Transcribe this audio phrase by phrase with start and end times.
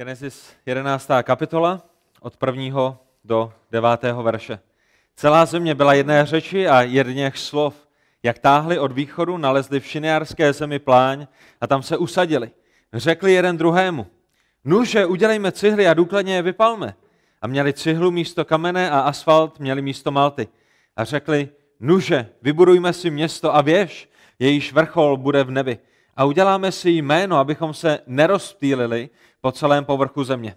[0.00, 1.08] Genesis 11.
[1.22, 1.82] kapitola
[2.20, 2.98] od 1.
[3.24, 3.88] do 9.
[4.22, 4.58] verše.
[5.16, 7.74] Celá země byla jedné řeči a jedněch slov.
[8.22, 11.26] Jak táhli od východu, nalezli v šineárské zemi pláň
[11.60, 12.50] a tam se usadili.
[12.92, 14.06] Řekli jeden druhému,
[14.64, 16.94] nuže, udělejme cihly a důkladně je vypalme.
[17.42, 20.48] A měli cihlu místo kamene a asfalt měli místo malty.
[20.96, 21.48] A řekli,
[21.80, 24.08] nuže, vybudujme si město a věž,
[24.38, 25.78] jejíž vrchol bude v nebi.
[26.16, 29.10] A uděláme si jméno, abychom se nerozptýlili
[29.40, 30.56] po celém povrchu země.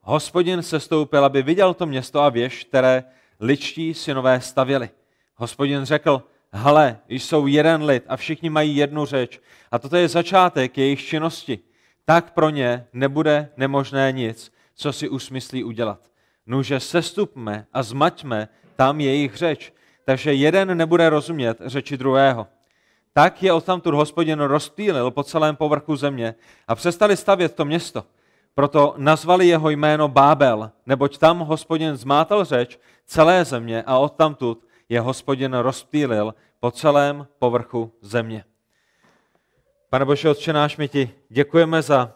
[0.00, 3.04] Hospodin se stoupil, aby viděl to město a věž, které
[3.40, 4.90] ličtí synové stavěli.
[5.36, 9.40] Hospodin řekl, hele, jsou jeden lid a všichni mají jednu řeč.
[9.70, 11.58] A toto je začátek jejich činnosti.
[12.04, 16.00] Tak pro ně nebude nemožné nic, co si usmyslí udělat.
[16.46, 19.72] Nuže sestupme a zmaťme tam jejich řeč,
[20.04, 22.46] takže jeden nebude rozumět řeči druhého.
[23.12, 26.34] Tak je odtamtud hospodin rozptýlil po celém povrchu země
[26.68, 28.04] a přestali stavět to město.
[28.54, 35.00] Proto nazvali jeho jméno Bábel, neboť tam hospodin zmátal řeč celé země a odtamtud je
[35.00, 38.44] hospodin rozptýlil po celém povrchu země.
[39.90, 42.12] Pane Bože, Otče náš, my ti děkujeme za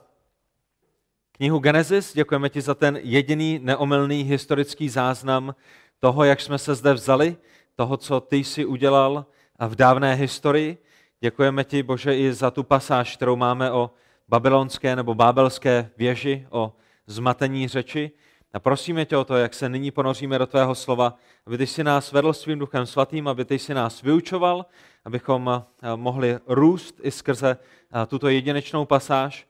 [1.33, 5.55] knihu Genesis, děkujeme ti za ten jediný neomylný historický záznam
[6.01, 7.37] toho, jak jsme se zde vzali,
[7.77, 9.27] toho, co ty jsi udělal
[9.59, 10.79] v dávné historii.
[11.21, 13.91] Děkujeme ti, Bože, i za tu pasáž, kterou máme o
[14.29, 16.73] babylonské nebo bábelské věži, o
[17.07, 18.11] zmatení řeči.
[18.53, 21.15] A prosíme tě o to, jak se nyní ponoříme do tvého slova,
[21.47, 24.67] aby ty si nás vedl svým duchem svatým, aby ty si nás vyučoval,
[25.05, 27.57] abychom eh, mohli růst i skrze
[28.03, 29.47] eh, tuto jedinečnou pasáž.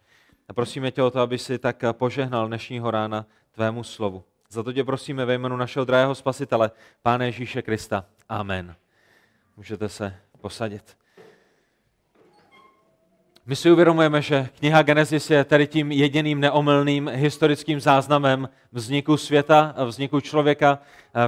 [0.49, 4.25] A prosíme tě o to, aby si tak požehnal dnešního rána tvému slovu.
[4.51, 6.71] Za to tě prosíme ve jménu našeho drahého spasitele,
[7.03, 8.05] Páne Ježíše Krista.
[8.29, 8.77] Amen.
[9.57, 11.04] Můžete se posadit.
[13.47, 19.75] My si uvědomujeme, že kniha Genesis je tedy tím jediným neomylným historickým záznamem vzniku světa,
[19.85, 20.79] vzniku člověka,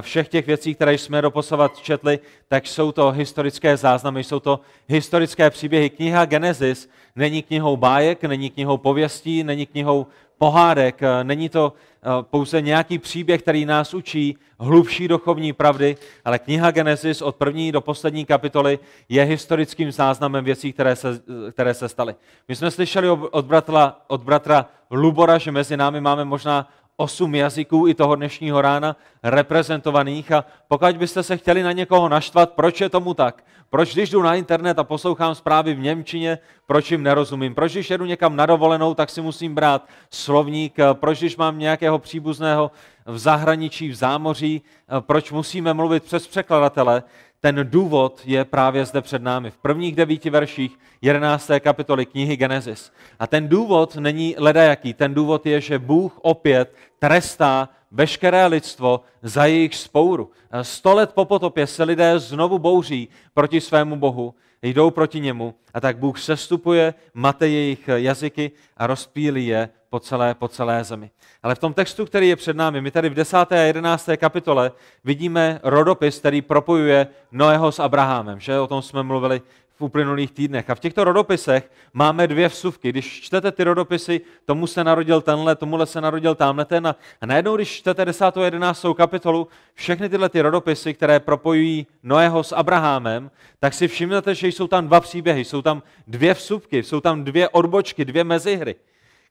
[0.01, 5.49] všech těch věcí, které jsme doposavat četli, tak jsou to historické záznamy, jsou to historické
[5.49, 5.89] příběhy.
[5.89, 12.61] Kniha Genesis není knihou bájek, není knihou pověstí, není knihou pohádek, není to eh, pouze
[12.61, 18.25] nějaký příběh, který nás učí hlubší duchovní pravdy, ale kniha Genesis od první do poslední
[18.25, 21.21] kapitoly je historickým záznamem věcí, které se,
[21.51, 22.15] které se staly.
[22.47, 27.87] My jsme slyšeli od bratra, od bratra Lubora, že mezi námi máme možná osm jazyků
[27.87, 32.89] i toho dnešního rána reprezentovaných a pokud byste se chtěli na někoho naštvat, proč je
[32.89, 33.43] tomu tak?
[33.69, 37.55] Proč když jdu na internet a poslouchám zprávy v Němčině, proč jim nerozumím?
[37.55, 40.77] Proč když jedu někam na dovolenou, tak si musím brát slovník?
[40.93, 42.71] Proč když mám nějakého příbuzného
[43.05, 44.61] v zahraničí, v zámoří,
[44.99, 47.03] proč musíme mluvit přes překladatele?
[47.39, 49.51] Ten důvod je právě zde před námi.
[49.51, 51.51] V prvních devíti verších 11.
[51.59, 52.91] kapitoly knihy Genesis.
[53.19, 54.93] A ten důvod není ledajaký.
[54.93, 60.31] Ten důvod je, že Bůh opět trestá veškeré lidstvo za jejich spouru.
[60.61, 65.79] Sto let po potopě se lidé znovu bouří proti svému Bohu, jdou proti němu a
[65.79, 71.09] tak Bůh sestupuje, mate jejich jazyky a rozpílí je po celé, po celé zemi.
[71.43, 73.37] Ale v tom textu, který je před námi, my tady v 10.
[73.37, 74.09] a 11.
[74.17, 74.71] kapitole
[75.03, 79.41] vidíme rodopis, který propojuje Noého s Abrahamem, že o tom jsme mluvili
[79.77, 80.69] v uplynulých týdnech.
[80.69, 82.89] A v těchto rodopisech máme dvě vsuvky.
[82.89, 86.87] Když čtete ty rodopisy, tomu se narodil tenhle, tomuhle se narodil tamhle ten.
[86.87, 86.95] A,
[87.25, 88.37] najednou, když čtete 10.
[88.37, 88.85] a 11.
[88.97, 94.67] kapitolu, všechny tyhle ty rodopisy, které propojují Noého s Abrahamem, tak si všimnete, že jsou
[94.67, 98.75] tam dva příběhy, jsou tam dvě vsuvky, jsou tam dvě odbočky, dvě mezihry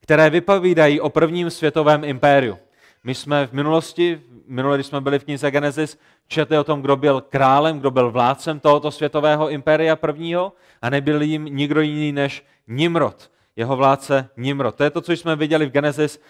[0.00, 2.58] které vypovídají o prvním světovém impériu.
[3.04, 5.98] My jsme v minulosti, minule, když jsme byli v knize Genesis,
[6.28, 10.52] četli o tom, kdo byl králem, kdo byl vládcem tohoto světového impéria prvního
[10.82, 14.74] a nebyl jim nikdo jiný než Nimrod, jeho vládce Nimrod.
[14.74, 16.20] To je to, co jsme viděli v Genesis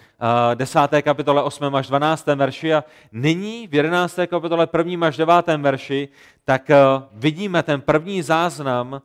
[0.54, 0.80] 10.
[1.02, 1.74] kapitole 8.
[1.74, 2.26] až 12.
[2.26, 4.18] verši a nyní v 11.
[4.26, 5.06] kapitole 1.
[5.06, 5.46] až 9.
[5.46, 6.08] verši,
[6.44, 6.76] tak eh,
[7.12, 9.00] vidíme ten první záznam Eh,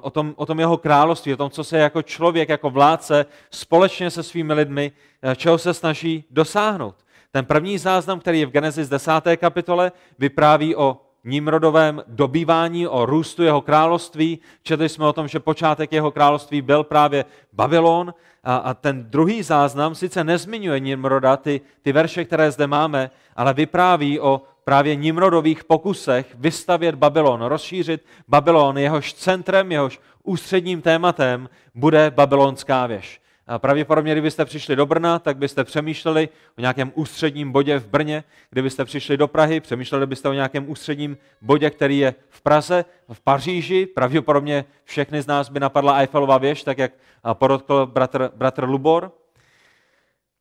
[0.00, 4.10] o tom, o tom jeho království, o tom, co se jako člověk, jako vládce společně
[4.10, 4.92] se svými lidmi,
[5.22, 6.94] eh, čeho se snaží dosáhnout.
[7.30, 9.36] Ten první záznam, který je v Genesis 10.
[9.36, 14.38] kapitole, vypráví o Nimrodovém dobývání, o růstu jeho království.
[14.62, 18.14] Četli jsme o tom, že počátek jeho království byl právě Babylon.
[18.44, 23.54] A, a ten druhý záznam sice nezmiňuje Nimroda, ty, ty verše, které zde máme, ale
[23.54, 32.10] vypráví o právě Nimrodových pokusech vystavět Babylon, rozšířit Babylon, jehož centrem, jehož ústředním tématem bude
[32.10, 33.20] babylonská věž.
[33.46, 36.28] A pravděpodobně, kdybyste přišli do Brna, tak byste přemýšleli
[36.58, 38.24] o nějakém ústředním bodě v Brně.
[38.50, 43.20] Kdybyste přišli do Prahy, přemýšleli byste o nějakém ústředním bodě, který je v Praze, v
[43.20, 43.86] Paříži.
[43.86, 46.92] Pravděpodobně všechny z nás by napadla Eiffelová věž, tak jak
[47.32, 49.12] podotkl bratr, bratr Lubor.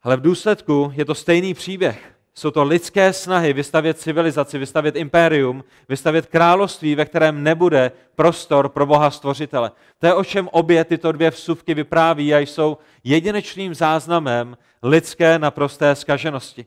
[0.03, 2.14] Ale v důsledku je to stejný příběh.
[2.37, 8.85] Jsou to lidské snahy vystavět civilizaci, vystavět impérium, vystavět království, ve kterém nebude prostor pro
[8.85, 9.71] Boha stvořitele.
[9.99, 15.95] To je o čem obě tyto dvě vsuvky vypráví a jsou jedinečným záznamem lidské naprosté
[15.95, 16.65] skaženosti.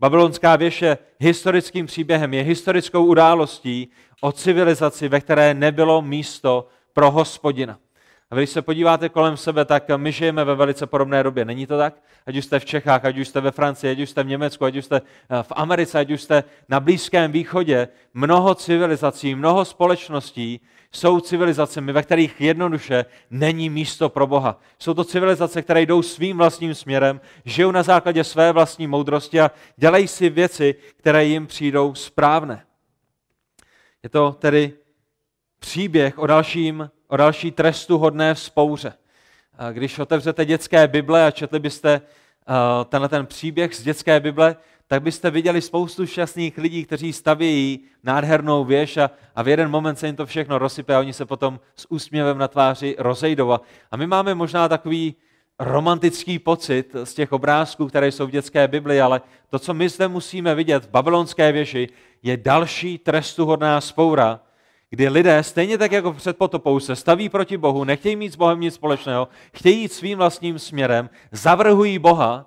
[0.00, 3.90] Babylonská věž je historickým příběhem, je historickou událostí
[4.20, 7.78] o civilizaci, ve které nebylo místo pro hospodina.
[8.30, 11.44] A když se podíváte kolem sebe, tak my žijeme ve velice podobné době.
[11.44, 11.94] Není to tak?
[12.26, 14.64] Ať už jste v Čechách, ať už jste ve Francii, ať už jste v Německu,
[14.64, 19.64] ať už jste eh, v Americe, ať už jste na Blízkém východě, mnoho civilizací, mnoho
[19.64, 20.60] společností
[20.92, 24.60] jsou civilizacemi, ve kterých jednoduše není místo pro Boha.
[24.78, 29.50] Jsou to civilizace, které jdou svým vlastním směrem, žijou na základě své vlastní moudrosti a
[29.76, 32.64] dělají si věci, které jim přijdou správné.
[34.02, 34.72] Je to tedy
[35.58, 38.92] příběh o dalším o další trestu hodné vzpouře.
[39.72, 42.00] Když otevřete dětské Bible a četli byste
[42.88, 44.56] tenhle ten příběh z dětské Bible,
[44.86, 49.96] tak byste viděli spoustu šťastných lidí, kteří stavějí nádhernou věž a, a v jeden moment
[49.96, 53.52] se jim to všechno rozsype a oni se potom s úsměvem na tváři rozejdou.
[53.90, 55.14] A my máme možná takový
[55.58, 59.20] romantický pocit z těch obrázků, které jsou v dětské Bibli, ale
[59.50, 61.88] to, co my zde musíme vidět v babylonské věži,
[62.22, 64.40] je další trestuhodná spoura,
[64.90, 68.60] kdy lidé, stejně tak jako před potopou, se staví proti Bohu, nechtějí mít s Bohem
[68.60, 72.46] nic společného, chtějí jít svým vlastním směrem, zavrhují Boha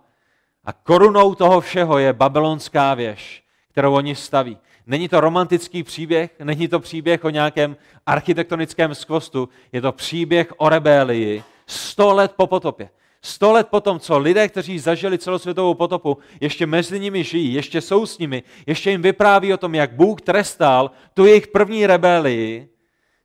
[0.65, 4.57] a korunou toho všeho je babylonská věž, kterou oni staví.
[4.87, 10.69] Není to romantický příběh, není to příběh o nějakém architektonickém skvostu, je to příběh o
[10.69, 12.89] rebelii sto let po potopě.
[13.21, 18.05] Sto let potom, co lidé, kteří zažili celosvětovou potopu, ještě mezi nimi žijí, ještě jsou
[18.05, 22.69] s nimi, ještě jim vypráví o tom, jak Bůh trestal tu jejich první rebelii,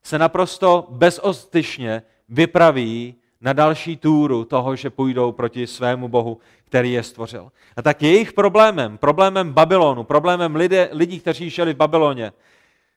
[0.02, 7.02] se naprosto bezostyšně vypraví na další túru toho, že půjdou proti svému Bohu, který je
[7.02, 7.52] stvořil.
[7.76, 12.32] A tak jejich problémem, problémem Babylonu, problémem lidé, lidí, kteří žili v Babyloně,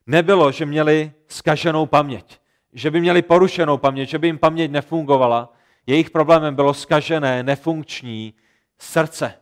[0.07, 2.39] nebylo, že měli skaženou paměť,
[2.73, 5.53] že by měli porušenou paměť, že by jim paměť nefungovala,
[5.87, 8.33] jejich problémem bylo skažené, nefunkční
[8.79, 9.33] srdce,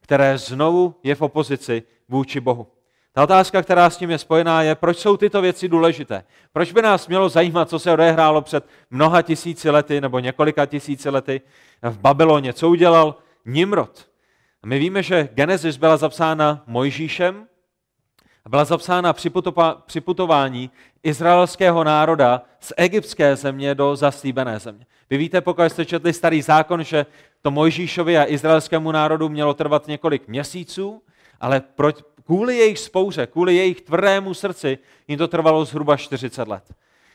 [0.00, 2.66] které znovu je v opozici vůči Bohu.
[3.12, 6.24] Ta otázka, která s tím je spojená, je, proč jsou tyto věci důležité.
[6.52, 11.10] Proč by nás mělo zajímat, co se odehrálo před mnoha tisíci lety nebo několika tisíci
[11.10, 11.40] lety
[11.82, 12.52] v Babyloně.
[12.52, 14.08] Co udělal Nimrod?
[14.66, 17.46] My víme, že Genesis byla zapsána Mojžíšem,
[18.48, 19.12] byla zapsána
[19.86, 20.70] při putování
[21.02, 24.86] izraelského národa z egyptské země do zaslíbené země.
[25.10, 27.06] Vy víte, pokud jste četli starý zákon, že
[27.42, 31.02] to Mojžíšovi a izraelskému národu mělo trvat několik měsíců,
[31.40, 31.92] ale pro,
[32.24, 36.64] kvůli jejich spouře, kvůli jejich tvrdému srdci, jim to trvalo zhruba 40 let.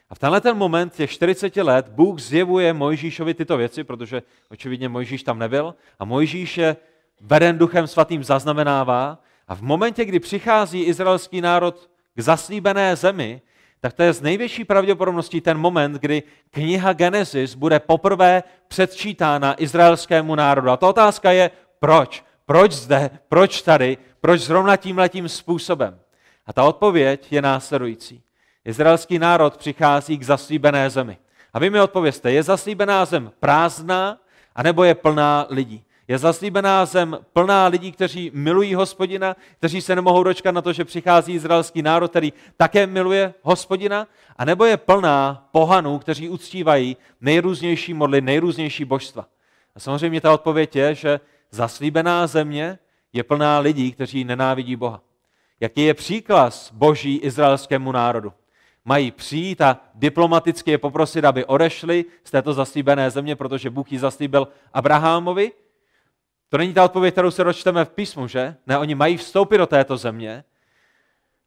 [0.09, 4.89] A v tenhle ten moment těch 40 let Bůh zjevuje Mojžíšovi tyto věci, protože očividně
[4.89, 6.75] Mojžíš tam nebyl, a Mojžíš je
[7.21, 13.41] veden duchem svatým zaznamenává a v momentě, kdy přichází izraelský národ k zaslíbené zemi,
[13.81, 20.35] tak to je z největší pravděpodobností ten moment, kdy kniha Genesis bude poprvé předčítána izraelskému
[20.35, 20.69] národu.
[20.69, 22.23] A ta otázka je, proč?
[22.45, 23.09] Proč zde?
[23.29, 23.97] Proč tady?
[24.21, 25.99] Proč zrovna tímhletím způsobem?
[26.45, 28.23] A ta odpověď je následující.
[28.65, 31.17] Izraelský národ přichází k zaslíbené zemi.
[31.53, 34.17] A vy mi odpověste, je zaslíbená zem prázdná,
[34.55, 35.83] anebo je plná lidí?
[36.11, 40.85] Je zaslíbená zem plná lidí, kteří milují hospodina, kteří se nemohou dočkat na to, že
[40.85, 47.93] přichází izraelský národ, který také miluje hospodina, a nebo je plná pohanů, kteří uctívají nejrůznější
[47.93, 49.27] modly, nejrůznější božstva.
[49.75, 51.19] A samozřejmě ta odpověď je, že
[51.51, 52.79] zaslíbená země
[53.13, 55.01] je plná lidí, kteří nenávidí Boha.
[55.59, 58.33] Jaký je příkaz boží izraelskému národu?
[58.85, 63.99] Mají přijít a diplomaticky je poprosit, aby odešli z této zaslíbené země, protože Bůh ji
[63.99, 65.51] zaslíbil Abrahamovi,
[66.51, 68.55] to není ta odpověď, kterou se dočteme v písmu, že?
[68.67, 70.43] Ne, oni mají vstoupit do této země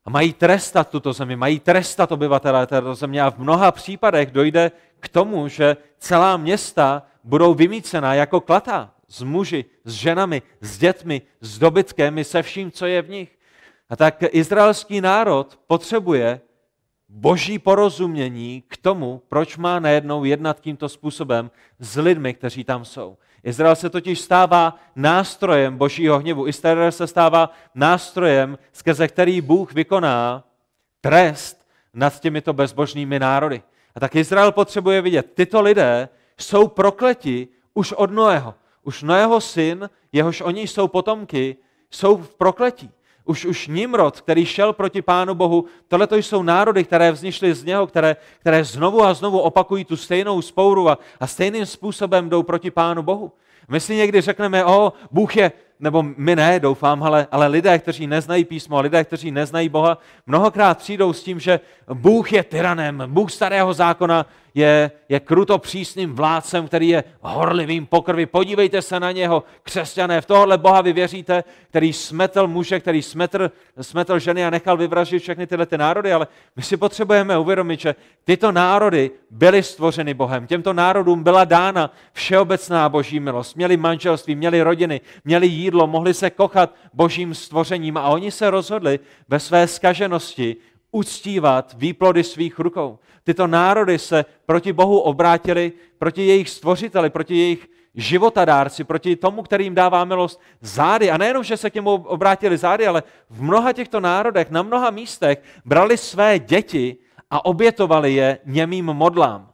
[0.04, 4.70] a mají trestat tuto zemi, mají trestat obyvatele této země a v mnoha případech dojde
[5.00, 11.22] k tomu, že celá města budou vymícena jako klata s muži, s ženami, s dětmi,
[11.40, 13.38] s dobytkem, se vším, co je v nich.
[13.90, 16.40] A tak izraelský národ potřebuje
[17.08, 23.16] boží porozumění k tomu, proč má najednou jednat tímto způsobem s lidmi, kteří tam jsou.
[23.44, 26.46] Izrael se totiž stává nástrojem božího hněvu.
[26.46, 30.44] Izrael se stává nástrojem, skrze který Bůh vykoná
[31.00, 33.62] trest nad těmito bezbožnými národy.
[33.94, 36.08] A tak Izrael potřebuje vidět, tyto lidé
[36.38, 38.54] jsou prokleti už od Noého.
[38.82, 41.56] Už Noého syn, jehož oni jsou potomky,
[41.90, 42.90] jsou v prokletí.
[43.24, 47.64] Už, už Nimrod, který šel proti Pánu Bohu, tohle to jsou národy, které vznišly z
[47.64, 52.42] něho, které, které znovu a znovu opakují tu stejnou spouru a, a stejným způsobem jdou
[52.42, 53.32] proti Pánu Bohu.
[53.68, 58.06] My si někdy řekneme, o, Bůh je, nebo my ne, doufám, ale, ale lidé, kteří
[58.06, 61.60] neznají písmo, lidé, kteří neznají Boha, mnohokrát přijdou s tím, že
[61.94, 68.26] Bůh je tyranem, Bůh starého zákona je, je kruto přísným vládcem, který je horlivým pokrvy.
[68.26, 73.50] Podívejte se na něho, křesťané, v tohle Boha vy věříte, který smetl muže, který smetl,
[73.80, 77.94] smetl ženy a nechal vyvražit všechny tyhle ty národy, ale my si potřebujeme uvědomit, že
[78.24, 80.46] tyto národy byly stvořeny Bohem.
[80.46, 83.56] Těmto národům byla dána všeobecná boží milost.
[83.56, 89.00] Měli manželství, měli rodiny, měli jídlo, mohli se kochat božím stvořením a oni se rozhodli
[89.28, 90.56] ve své skaženosti
[90.94, 92.98] uctívat výplody svých rukou.
[93.24, 99.64] Tyto národy se proti Bohu obrátili, proti jejich stvořiteli, proti jejich životadárci, proti tomu, který
[99.64, 101.10] jim dává milost zády.
[101.10, 104.90] A nejenom, že se k němu obrátili zády, ale v mnoha těchto národech, na mnoha
[104.90, 106.96] místech brali své děti
[107.30, 109.50] a obětovali je němým modlám.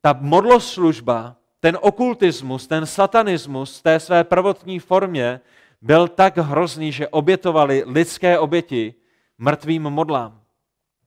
[0.00, 5.40] Ta modloslužba, ten okultismus, ten satanismus v té své prvotní formě
[5.82, 8.94] byl tak hrozný, že obětovali lidské oběti
[9.38, 10.40] mrtvým modlám.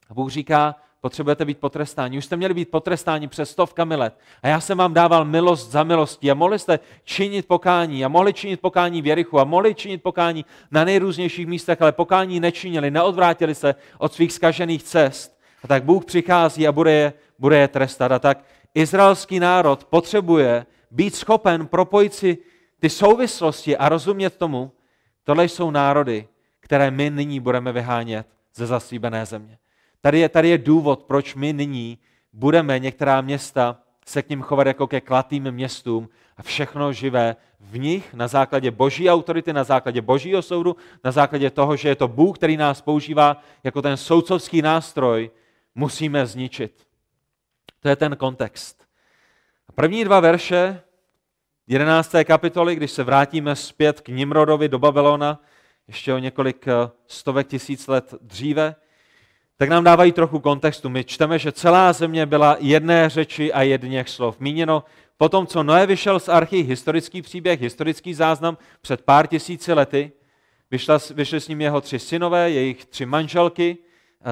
[0.10, 2.18] A Bůh říká, potřebujete být potrestáni.
[2.18, 4.20] Už jste měli být potrestáni přes stovkami let.
[4.44, 8.34] A já jsem vám dával milost za milostí a mohli jste činit pokání a mohli
[8.34, 13.56] činit pokání v Jerichu a mohli činit pokání na nejrůznějších místech, ale pokání nečinili, neodvrátili
[13.56, 15.40] se od svých skažených cest.
[15.64, 18.12] A tak Bůh přichází a bude je, bude je trestat.
[18.12, 18.44] A tak
[18.74, 22.38] izraelský národ potřebuje být schopen propojit si
[22.80, 24.72] ty souvislosti a rozumět tomu,
[25.24, 26.28] tohle jsou národy,
[26.68, 29.58] které my nyní budeme vyhánět ze zaslíbené země.
[30.02, 31.98] Tady je, tady je důvod, proč my nyní
[32.34, 37.80] budeme některá města se k ním chovat jako ke klatým městům a všechno živé v
[37.80, 42.08] nich na základě boží autority, na základě božího soudu, na základě toho, že je to
[42.08, 45.32] Bůh, který nás používá jako ten soudcovský nástroj,
[45.76, 46.88] musíme zničit.
[47.80, 48.84] To je ten kontext.
[49.76, 50.82] První dva verše
[51.68, 52.16] 11.
[52.24, 55.40] kapitoly, když se vrátíme zpět k Nimrodovi do Babylona,
[55.88, 56.74] ještě o několik eh,
[57.08, 58.76] stovek tisíc let dříve,
[59.58, 60.90] tak nám dávají trochu kontextu.
[60.90, 64.40] My čteme, že celá země byla jedné řeči a jedněch slov.
[64.40, 64.84] Míněno
[65.18, 70.12] po tom, co Noé vyšel z archy, historický příběh, historický záznam před pár tisíci lety,
[70.72, 73.78] vyšla, vyšli s ním jeho tři synové, jejich tři manželky,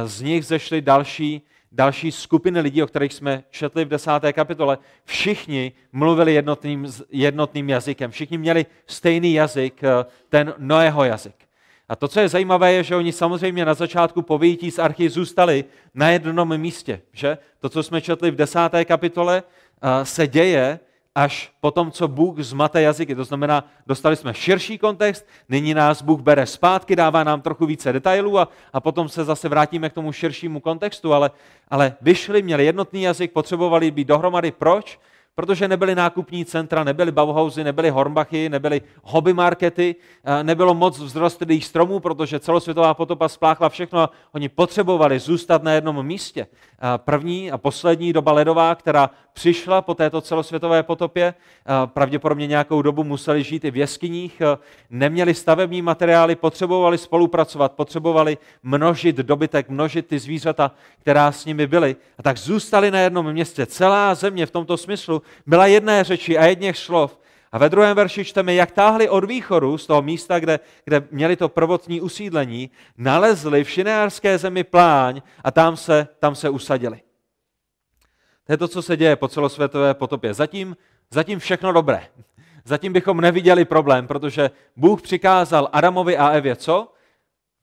[0.05, 4.77] z nich zešly další, další skupiny lidí, o kterých jsme četli v desáté kapitole.
[5.05, 11.44] Všichni mluvili jednotným, jednotným jazykem, všichni měli stejný jazyk, eh, ten Noého jazyk.
[11.89, 14.39] A to, co je zajímavé, je, že oni samozřejmě na začátku po
[14.69, 15.65] z archy zůstali
[15.95, 17.01] na jednom místě.
[17.13, 17.37] Že?
[17.59, 19.43] To, co jsme četli v desáté kapitole,
[20.03, 20.79] se děje
[21.15, 23.15] až po tom, co Bůh zmate jazyky.
[23.15, 27.93] To znamená, dostali jsme širší kontext, nyní nás Bůh bere zpátky, dává nám trochu více
[27.93, 31.31] detailů a, a potom se zase vrátíme k tomu širšímu kontextu, ale,
[31.67, 34.51] ale vyšli, měli jednotný jazyk, potřebovali být dohromady.
[34.51, 34.99] Proč?
[35.35, 39.95] Protože nebyly nákupní centra, nebyly Bauhausy, nebyly Hornbachy, nebyly hobby markety,
[40.43, 46.05] nebylo moc vzrostlých stromů, protože celosvětová potopa spláchla všechno a oni potřebovali zůstat na jednom
[46.05, 46.47] místě.
[46.97, 51.33] První a poslední doba ledová, která přišla po této celosvětové potopě,
[51.85, 54.41] pravděpodobně nějakou dobu museli žít i v jeskyních,
[54.89, 61.95] neměli stavební materiály, potřebovali spolupracovat, potřebovali množit dobytek, množit ty zvířata, která s nimi byly.
[62.17, 63.65] A tak zůstali na jednom městě.
[63.65, 67.19] Celá země v tomto smyslu byla jedné řeči a jedněch slov.
[67.51, 71.35] A ve druhém verši čteme, jak táhli od východu z toho místa, kde, kde měli
[71.35, 77.01] to prvotní usídlení, nalezli v šineárské zemi pláň a tam se, tam se usadili.
[78.45, 80.33] To je to, co se děje po celosvětové potopě.
[80.33, 80.77] Zatím,
[81.11, 82.07] zatím všechno dobré.
[82.65, 86.93] Zatím bychom neviděli problém, protože Bůh přikázal Adamovi a Evě co?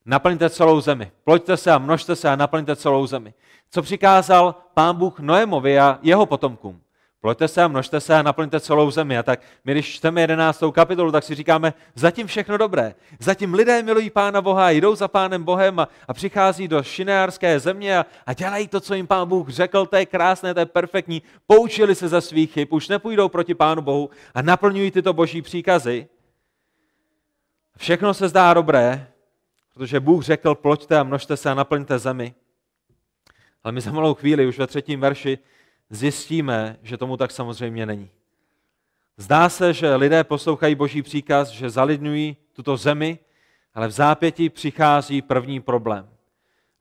[0.07, 1.12] Naplňte celou zemi.
[1.25, 3.35] Ploďte se a množte se a naplňte celou zemi.
[3.71, 6.81] Co přikázal pán Bůh Noémovi a jeho potomkům?
[7.23, 9.19] Ploďte se a množte se a naplňte celou zemi.
[9.19, 10.62] A tak my, když čteme 11.
[10.73, 12.95] kapitolu, tak si říkáme, zatím všechno dobré.
[13.19, 17.99] Zatím lidé milují Pána Boha, jdou za Pánem Bohem a, a přichází do šineárské země
[17.99, 21.23] a, a dělají to, co jim Pán Bůh řekl, to je krásné, to je perfektní.
[21.47, 26.09] Poučili se ze svých chyb, už nepůjdou proti Pánu Bohu a naplňují tyto boží příkazy.
[27.76, 29.07] Všechno se zdá dobré,
[29.75, 32.35] protože Bůh řekl, ploďte a množte se a naplňte zemi.
[33.64, 35.38] Ale my za malou chvíli, už ve třetím verši,
[35.92, 38.11] zjistíme, že tomu tak samozřejmě není.
[39.16, 43.18] Zdá se, že lidé poslouchají boží příkaz, že zalidňují tuto zemi,
[43.75, 46.08] ale v zápěti přichází první problém.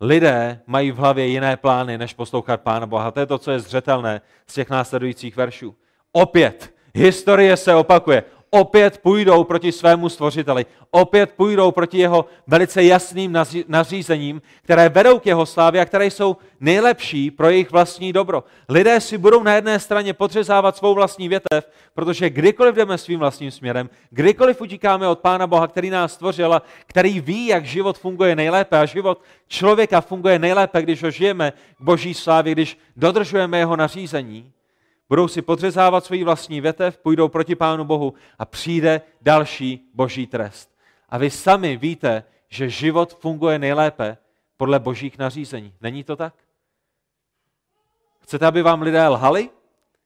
[0.02, 3.12] Lidé mají v hlavě jiné plány, než poslouchat Pána Boha.
[3.12, 5.76] To je to, co je zřetelné z těch následujících veršů.
[6.12, 8.24] Opět, historie se opakuje.
[8.52, 15.26] Opět půjdou proti svému stvořiteli, opět půjdou proti jeho velice jasným nařízením, které vedou k
[15.26, 18.44] jeho slávě a které jsou nejlepší pro jejich vlastní dobro.
[18.70, 23.52] Lidé si budou na jedné straně podřezávat svou vlastní větev, protože kdykoliv jdeme svým vlastním
[23.52, 28.36] směrem, kdykoliv utíkáme od Pána Boha, který nás stvořil a který ví, jak život funguje
[28.36, 33.76] nejlépe a život člověka funguje nejlépe, když ho žijeme k boží slávě, když dodržujeme jeho
[33.76, 34.52] nařízení,
[35.12, 40.70] budou si podřezávat svoji vlastní větev, půjdou proti Pánu Bohu a přijde další boží trest.
[41.10, 44.18] A vy sami víte, že život funguje nejlépe
[44.58, 45.74] podle božích nařízení.
[45.82, 46.34] Není to tak?
[48.20, 49.50] Chcete, aby vám lidé lhali?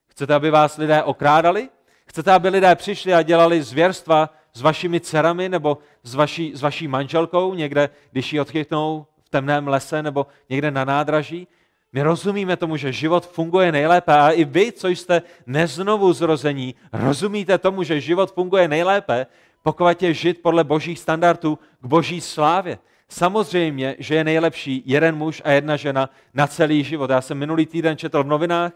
[0.06, 1.68] Chcete, aby vás lidé okrádali?
[2.06, 6.88] Chcete, aby lidé přišli a dělali zvěrstva s vašimi dcerami nebo s vaší, s vaší
[6.88, 11.48] manželkou někde, když ji odchytnou v temném lese nebo někde na nádraží?
[11.96, 17.58] My rozumíme tomu, že život funguje nejlépe a i vy, co jste neznovu zrození, rozumíte
[17.58, 19.26] tomu, že život funguje nejlépe,
[19.62, 22.78] pokud je žít podle božích standardů k boží slávě.
[23.08, 27.10] Samozřejmě, že je nejlepší jeden muž a jedna žena na celý život.
[27.10, 28.72] Já jsem minulý týden četl v novinách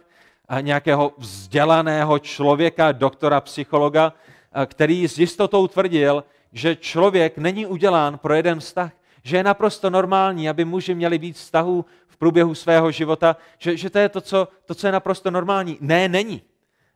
[0.61, 4.13] nějakého vzdělaného člověka, doktora psychologa,
[4.67, 8.91] který s jistotou tvrdil, že člověk není udělán pro jeden vztah,
[9.23, 11.85] že je naprosto normální, aby muži měli víc vztahů
[12.21, 15.79] průběhu svého života, že, že to je to co, to, co je naprosto normální.
[15.81, 16.43] Ne, není.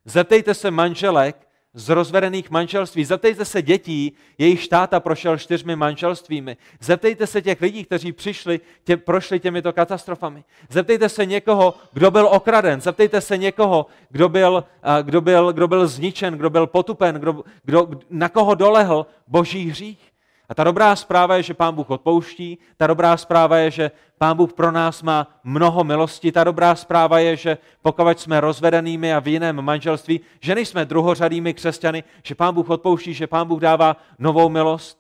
[0.04, 3.04] Zeptejte se manželek, z rozvedených manželství.
[3.04, 6.56] Zeptejte se dětí, jejich táta prošel čtyřmi manželstvími.
[6.80, 10.44] Zeptejte se těch lidí, kteří přišli, tě, prošli těmito katastrofami.
[10.68, 12.80] Zeptejte se někoho, kdo byl okraden.
[12.80, 14.64] Zeptejte se někoho, kdo byl,
[15.02, 20.13] kdo byl, kdo byl zničen, kdo byl potupen, kdo, kdo, na koho dolehl boží hřích.
[20.48, 24.36] A ta dobrá zpráva je, že Pán Bůh odpouští, ta dobrá zpráva je, že Pán
[24.36, 29.20] Bůh pro nás má mnoho milosti, ta dobrá zpráva je, že pokud jsme rozvedenými a
[29.20, 33.96] v jiném manželství, že nejsme druhořadými křesťany, že Pán Bůh odpouští, že Pán Bůh dává
[34.18, 34.98] novou milost.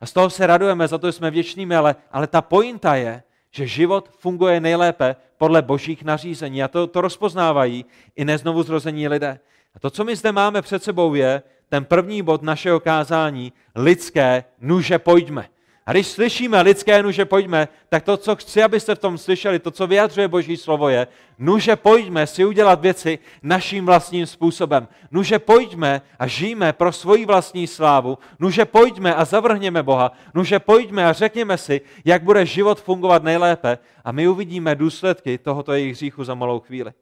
[0.00, 3.66] A z toho se radujeme, za to jsme věčnými, ale, ale ta pointa je, že
[3.66, 7.84] život funguje nejlépe podle božích nařízení a to, to rozpoznávají
[8.16, 9.40] i neznovu zrození lidé.
[9.74, 14.44] A to, co my zde máme před sebou, je ten první bod našeho kázání, lidské
[14.60, 15.48] nuže pojďme.
[15.86, 19.70] A když slyšíme lidské nuže pojďme, tak to, co chci, abyste v tom slyšeli, to,
[19.70, 21.06] co vyjadřuje Boží slovo je,
[21.38, 24.88] nuže pojďme si udělat věci naším vlastním způsobem.
[25.10, 28.18] Nuže pojďme a žijeme pro svoji vlastní slávu.
[28.38, 30.12] Nuže pojďme a zavrhněme Boha.
[30.34, 35.72] Nuže pojďme a řekněme si, jak bude život fungovat nejlépe a my uvidíme důsledky tohoto
[35.72, 36.92] jejich hříchu za malou chvíli.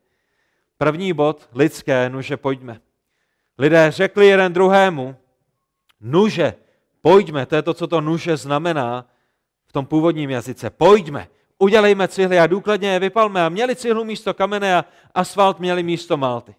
[0.79, 2.81] První bod, lidské, nuže pojďme.
[3.61, 5.17] Lidé řekli jeden druhému,
[6.01, 6.55] nuže,
[7.03, 9.07] pojďme, to je to, co to nuže znamená
[9.67, 14.35] v tom původním jazyce, pojďme, udělejme cihly a důkladně je vypalme a měli cihlu místo
[14.35, 16.55] kamene a asfalt měli místo malty.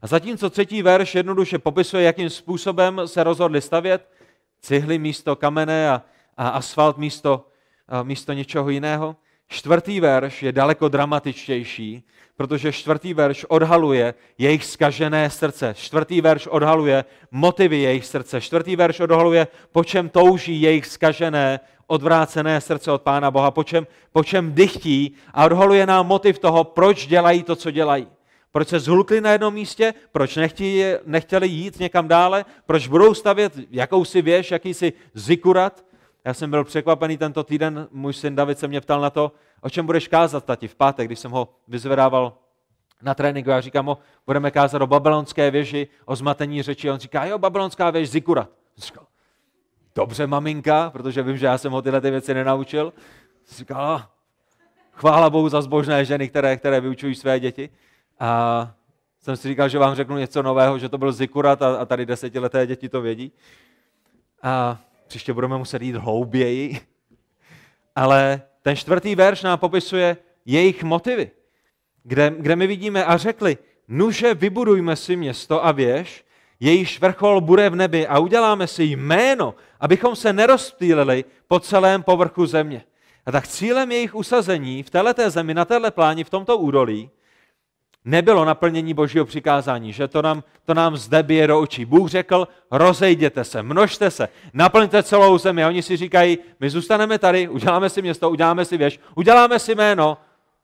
[0.00, 4.08] A zatímco třetí verš jednoduše popisuje, jakým způsobem se rozhodli stavět,
[4.60, 6.02] cihly místo kamene a,
[6.36, 7.46] a asfalt místo,
[7.88, 9.16] a místo něčeho jiného,
[9.52, 12.04] čtvrtý verš je daleko dramatičtější
[12.36, 15.74] protože čtvrtý verš odhaluje jejich skažené srdce.
[15.78, 18.40] Čtvrtý verš odhaluje motivy jejich srdce.
[18.40, 23.86] Čtvrtý verš odhaluje, po čem touží jejich skažené, odvrácené srdce od Pána Boha, po čem,
[24.12, 28.06] po čem dychtí a odhaluje nám motiv toho, proč dělají to, co dělají.
[28.52, 33.52] Proč se zhulkli na jednom místě, proč nechtěli, nechtěli jít někam dále, proč budou stavět
[33.70, 35.84] jakousi věž, jakýsi zikurat.
[36.24, 39.70] Já jsem byl překvapený tento týden, můj syn David se mě ptal na to, o
[39.70, 42.32] čem budeš kázat, tati, v pátek, když jsem ho vyzvedával
[43.02, 43.50] na tréninku.
[43.50, 46.90] Já říkám mu, budeme kázat o babylonské věži, o zmatení řeči.
[46.90, 48.50] On říká, jo, babylonská věž, zikurat.
[48.76, 49.06] Říkal,
[49.94, 52.92] dobře, maminka, protože vím, že já jsem ho tyhle ty věci nenaučil.
[53.50, 54.10] Říkala,
[54.92, 57.70] chvála Bohu za zbožné ženy, které, které vyučují své děti.
[58.20, 58.70] A
[59.20, 62.06] jsem si říkal, že vám řeknu něco nového, že to byl zikurat a, a tady
[62.06, 63.32] desetileté děti to vědí.
[64.42, 64.78] A
[65.12, 66.80] příště budeme muset jít hlouběji.
[67.96, 71.30] Ale ten čtvrtý verš nám popisuje jejich motivy,
[72.02, 76.24] kde, kde my vidíme a řekli, nuže vybudujme si město a věž,
[76.60, 82.46] jejíž vrchol bude v nebi a uděláme si jméno, abychom se nerozptýlili po celém povrchu
[82.46, 82.84] země.
[83.26, 87.10] A tak cílem jejich usazení v této zemi, na této pláni, v tomto údolí,
[88.04, 91.84] nebylo naplnění božího přikázání, že to nám, to nám zde bije do očí.
[91.84, 95.64] Bůh řekl, rozejděte se, množte se, naplňte celou zemi.
[95.64, 99.74] A oni si říkají, my zůstaneme tady, uděláme si město, uděláme si věž, uděláme si
[99.74, 100.18] jméno.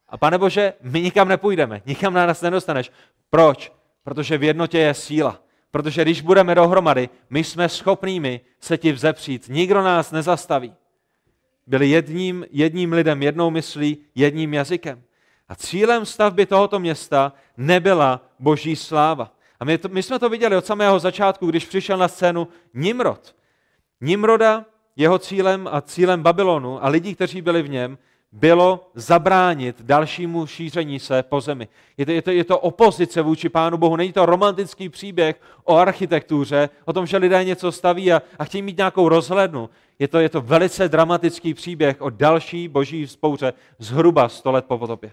[0.09, 2.93] A pane Bože, my nikam nepůjdeme, nikam na nás nedostaneš.
[3.31, 3.73] Proč?
[4.05, 5.41] Protože v jednotě je síla.
[5.71, 9.49] Protože když budeme dohromady, my jsme schopnými se ti vzepřít.
[9.49, 10.75] Nikdo nás nezastaví.
[11.67, 15.03] Byli jedním, jedním lidem, jednou myslí, jedním jazykem.
[15.49, 19.33] A cílem stavby tohoto města nebyla boží sláva.
[19.61, 23.35] A my, to, my jsme to viděli od samého začátku, když přišel na scénu Nimrod.
[24.01, 24.65] Nimroda,
[24.97, 27.99] jeho cílem a cílem Babylonu a lidí, kteří byli v něm,
[28.33, 31.69] bylo zabránit dalšímu šíření se po zemi.
[31.97, 33.97] Je to, je, to, je to opozice vůči Pánu Bohu.
[33.97, 38.63] Není to romantický příběh o architektuře, o tom, že lidé něco staví a, a chtějí
[38.63, 39.71] mít nějakou rozhlednu.
[39.99, 44.79] Je to, je to velice dramatický příběh o další boží spouře zhruba 100 let po
[44.79, 45.13] potopě.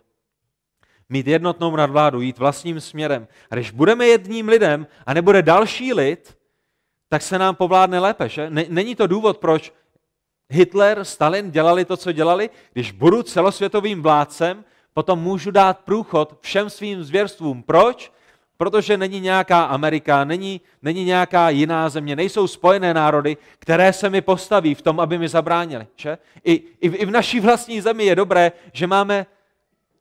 [1.10, 3.28] Mít jednotnou nadvládu, jít vlastním směrem.
[3.52, 6.38] A když budeme jedním lidem a nebude další lid,
[7.10, 8.50] tak se nám povládne lépe, že?
[8.50, 9.74] Není to důvod, proč
[10.50, 12.50] Hitler, Stalin dělali to, co dělali.
[12.74, 17.64] Když budu celosvětovým vládcem, potom můžu dát průchod všem svým zvěrstvům.
[17.64, 18.12] Proč?
[18.58, 24.22] Protože není nějaká Amerika, není, není nějaká jiná země, nejsou spojené národy, které se mi
[24.22, 25.88] postaví v tom, aby mi zabránili.
[25.96, 26.18] Že?
[26.44, 29.26] I, i, I v naší vlastní zemi je dobré, že máme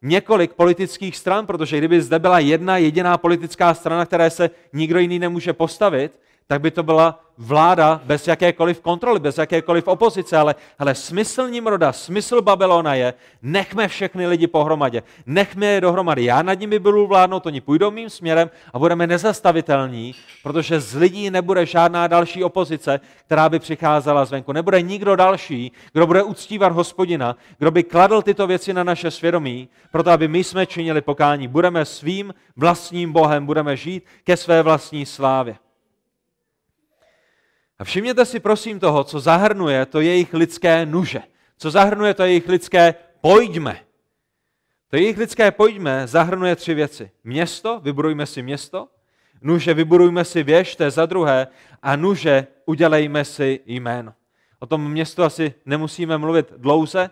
[0.04, 5.18] několik politických stran, protože kdyby zde byla jedna jediná politická strana, které se nikdo jiný
[5.18, 6.12] nemůže postavit,
[6.46, 11.92] tak by to byla vláda bez jakékoliv kontroly, bez jakékoliv opozice, ale, ale smysl Nimroda,
[11.92, 16.24] smysl Babylona je, nechme všechny lidi pohromadě, nechme je dohromady.
[16.24, 21.30] Já nad nimi budu vládnout, oni půjdou mým směrem a budeme nezastavitelní, protože z lidí
[21.30, 24.52] nebude žádná další opozice, která by přicházela zvenku.
[24.52, 29.68] Nebude nikdo další, kdo bude uctívat hospodina, kdo by kladl tyto věci na naše svědomí,
[29.90, 31.48] proto aby my jsme činili pokání.
[31.48, 35.56] Budeme svým vlastním Bohem, budeme žít ke své vlastní slávě.
[37.78, 41.22] A všimněte si prosím toho, co zahrnuje to jejich lidské nuže.
[41.58, 43.80] Co zahrnuje to jejich lidské pojďme.
[44.90, 47.10] To jejich lidské pojďme zahrnuje tři věci.
[47.24, 48.88] Město, vybudujme si město,
[49.42, 51.46] nuže, vybudujme si věž, to je za druhé,
[51.82, 54.14] a nuže, udělejme si jméno.
[54.58, 57.10] O tom městu asi nemusíme mluvit dlouze,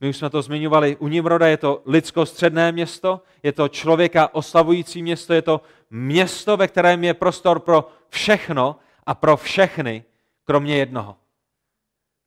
[0.00, 5.02] my už jsme to zmiňovali u Nimroda, je to lidsko-středné město, je to člověka oslavující
[5.02, 8.76] město, je to město, ve kterém je prostor pro všechno
[9.10, 10.04] a pro všechny,
[10.44, 11.16] kromě jednoho.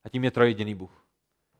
[0.06, 1.06] A tím je trojediný Bůh.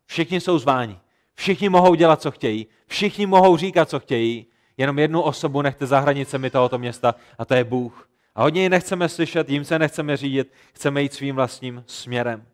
[0.06, 1.00] Všichni jsou zváni.
[1.34, 2.68] Všichni mohou dělat, co chtějí.
[2.88, 4.46] Všichni mohou říkat, co chtějí.
[4.78, 8.10] Jenom jednu osobu nechte za hranicemi tohoto města a to je Bůh.
[8.36, 12.46] A hodně ji nechceme slyšet, jim se nechceme řídit, chceme jít svým vlastním směrem.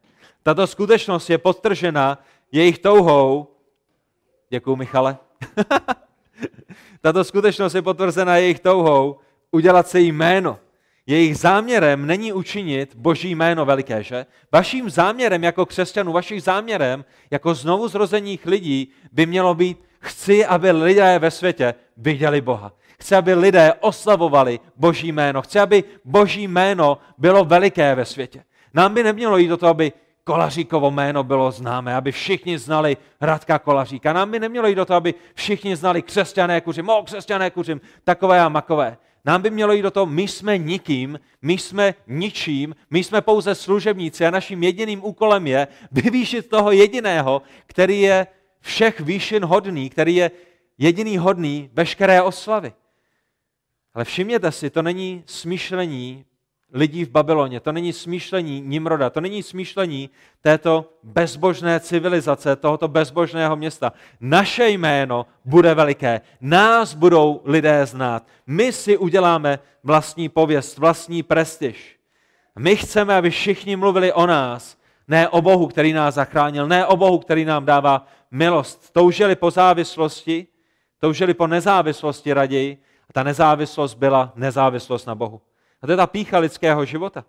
[0.43, 3.47] Tato skutečnost je podtržena jejich touhou.
[4.49, 5.17] Děkuju, Michale.
[7.01, 9.19] Tato skutečnost je potvrzena jejich touhou
[9.51, 10.60] udělat si jméno.
[11.07, 14.25] Jejich záměrem není učinit boží jméno veliké, že?
[14.51, 20.71] Vaším záměrem jako křesťanů, vaším záměrem jako znovu zrozených lidí by mělo být, chci, aby
[20.71, 22.73] lidé ve světě viděli Boha.
[22.99, 25.41] Chci, aby lidé oslavovali boží jméno.
[25.41, 28.43] Chci, aby boží jméno bylo veliké ve světě.
[28.73, 33.59] Nám by nemělo jít o to, aby Kolaříkovo jméno bylo známé, aby všichni znali Radka
[33.59, 34.13] Kolaříka.
[34.13, 38.41] Nám by nemělo jít o to, aby všichni znali křesťané kuřim, o křesťané kuřim, takové
[38.41, 38.97] a makové.
[39.25, 43.55] Nám by mělo jít do toho, my jsme nikým, my jsme ničím, my jsme pouze
[43.55, 48.27] služebníci a naším jediným úkolem je vyvýšit toho jediného, který je
[48.60, 50.32] všech výšin hodný, který je
[50.77, 52.73] jediný hodný veškeré oslavy.
[53.93, 56.25] Ale všimněte si, to není smýšlení
[56.73, 57.60] lidí v Babyloně.
[57.60, 60.10] To není smýšlení Nimroda, to není smýšlení
[60.41, 63.93] této bezbožné civilizace, tohoto bezbožného města.
[64.21, 68.27] Naše jméno bude veliké, nás budou lidé znát.
[68.47, 71.99] My si uděláme vlastní pověst, vlastní prestiž.
[72.60, 74.77] My chceme, aby všichni mluvili o nás,
[75.08, 78.93] ne o Bohu, který nás zachránil, ne o Bohu, který nám dává milost.
[78.93, 80.47] Toužili po závislosti,
[80.99, 82.77] toužili po nezávislosti raději,
[83.10, 85.41] a ta nezávislost byla nezávislost na Bohu.
[85.81, 87.25] A to je ta pícha lidského života.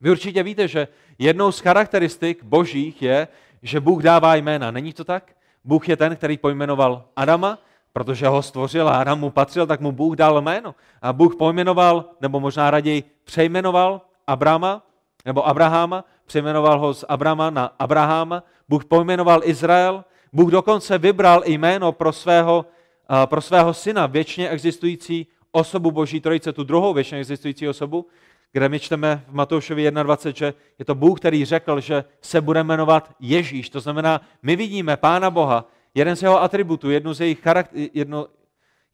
[0.00, 3.28] Vy určitě víte, že jednou z charakteristik božích je,
[3.62, 4.70] že Bůh dává jména.
[4.70, 5.36] Není to tak?
[5.64, 7.58] Bůh je ten, který pojmenoval Adama,
[7.92, 10.74] protože ho stvořil a Adam mu patřil, tak mu Bůh dal jméno.
[11.02, 14.86] A Bůh pojmenoval, nebo možná raději přejmenoval Abrama,
[15.26, 18.42] nebo Abraháma, přejmenoval ho z Abrama na Abraháma.
[18.68, 20.04] Bůh pojmenoval Izrael.
[20.32, 22.66] Bůh dokonce vybral jméno pro svého,
[23.26, 28.06] pro svého syna, věčně existující osobu Boží trojice, tu druhou věčně existující osobu,
[28.52, 32.64] kde my čteme v Matoušovi 21, že je to Bůh, který řekl, že se bude
[32.64, 33.70] jmenovat Ježíš.
[33.70, 38.26] To znamená, my vidíme Pána Boha, jeden z jeho atributů, jednu z jejich charakter, jedno,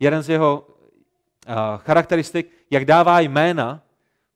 [0.00, 0.66] jeden z jeho
[1.48, 3.82] uh, charakteristik, jak dává jména,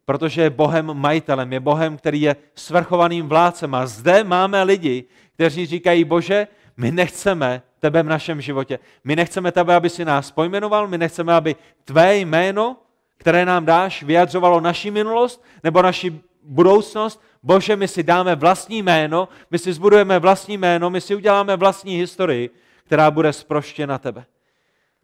[0.05, 3.75] protože je Bohem majitelem, je Bohem, který je svrchovaným vládcem.
[3.75, 5.05] A zde máme lidi,
[5.35, 6.47] kteří říkají, Bože,
[6.83, 8.79] my nechceme tebe v našem životě.
[9.05, 12.77] My nechceme tebe, aby si nás pojmenoval, my nechceme, aby tvé jméno,
[13.17, 17.23] které nám dáš, vyjadřovalo naši minulost nebo naši budoucnost.
[17.43, 21.97] Bože, my si dáme vlastní jméno, my si zbudujeme vlastní jméno, my si uděláme vlastní
[21.97, 22.51] historii,
[22.85, 24.25] která bude sproštěna tebe.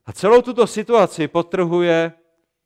[0.07, 2.13] A celou tuto situaci potrhuje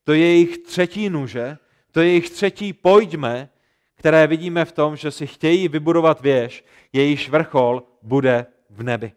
[0.04, 1.58] to je jejich třetí nuže,
[1.92, 3.48] to je jejich třetí pojďme,
[3.94, 9.12] které vidíme v tom, že si chtějí vybudovat věž, jejíž vrchol bude v nebi.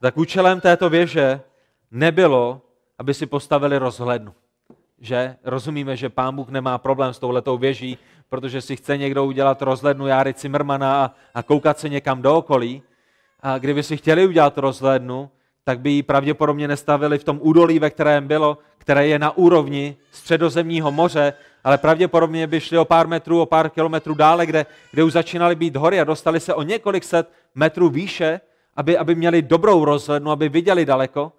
[0.00, 1.40] Tak účelem této věže
[1.90, 2.60] nebylo,
[2.98, 4.34] aby si postavili rozhlednu.
[4.98, 9.62] Že rozumíme, že pán Bůh nemá problém s touhletou věží, protože si chce někdo udělat
[9.62, 12.82] rozhlednu Járy Cimrmana a, koukat se někam do okolí.
[13.40, 15.30] A kdyby si chtěli udělat rozhlednu,
[15.64, 19.96] tak by ji pravděpodobně nestavili v tom údolí, ve kterém bylo, které je na úrovni
[20.10, 25.04] středozemního moře, ale pravděpodobně by šli o pár metrů, o pár kilometrů dále, kde, kde
[25.04, 28.40] už začínaly být hory a dostali se o několik set metrů výše,
[28.76, 31.32] aby, aby měli dobrou rozhlednu, aby viděli daleko.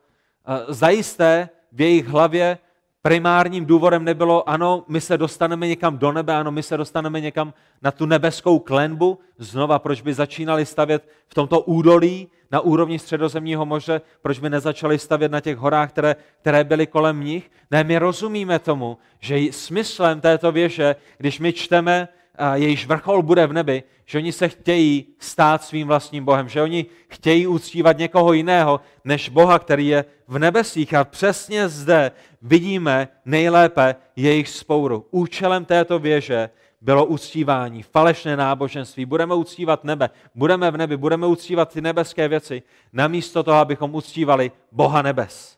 [0.68, 2.58] Zajisté v jejich hlavě
[3.02, 7.54] primárním důvodem nebylo, ano, my se dostaneme někam do nebe, ano, my se dostaneme někam
[7.82, 9.20] na tu nebeskou klenbu.
[9.38, 15.00] Znova, proč by začínali stavět v tomto údolí na úrovni středozemního moře, proč by nezačali
[15.00, 17.52] stavět na těch horách, které, které byly kolem nich?
[17.72, 22.08] Ne, my rozumíme tomu, že smyslem této věže, když my čteme
[22.54, 26.86] jejíž vrchol bude v nebi, že oni se chtějí stát svým vlastním Bohem, že oni
[27.08, 30.94] chtějí uctívat někoho jiného než Boha, který je v nebesích.
[30.94, 35.06] A přesně zde vidíme nejlépe jejich spouru.
[35.12, 36.50] Účelem této věže
[36.82, 39.06] bylo uctívání, falešné náboženství.
[39.06, 42.64] Budeme uctívat nebe, budeme v nebi, budeme uctívat ty nebeské věci,
[42.94, 45.58] namísto toho, abychom uctívali Boha nebes.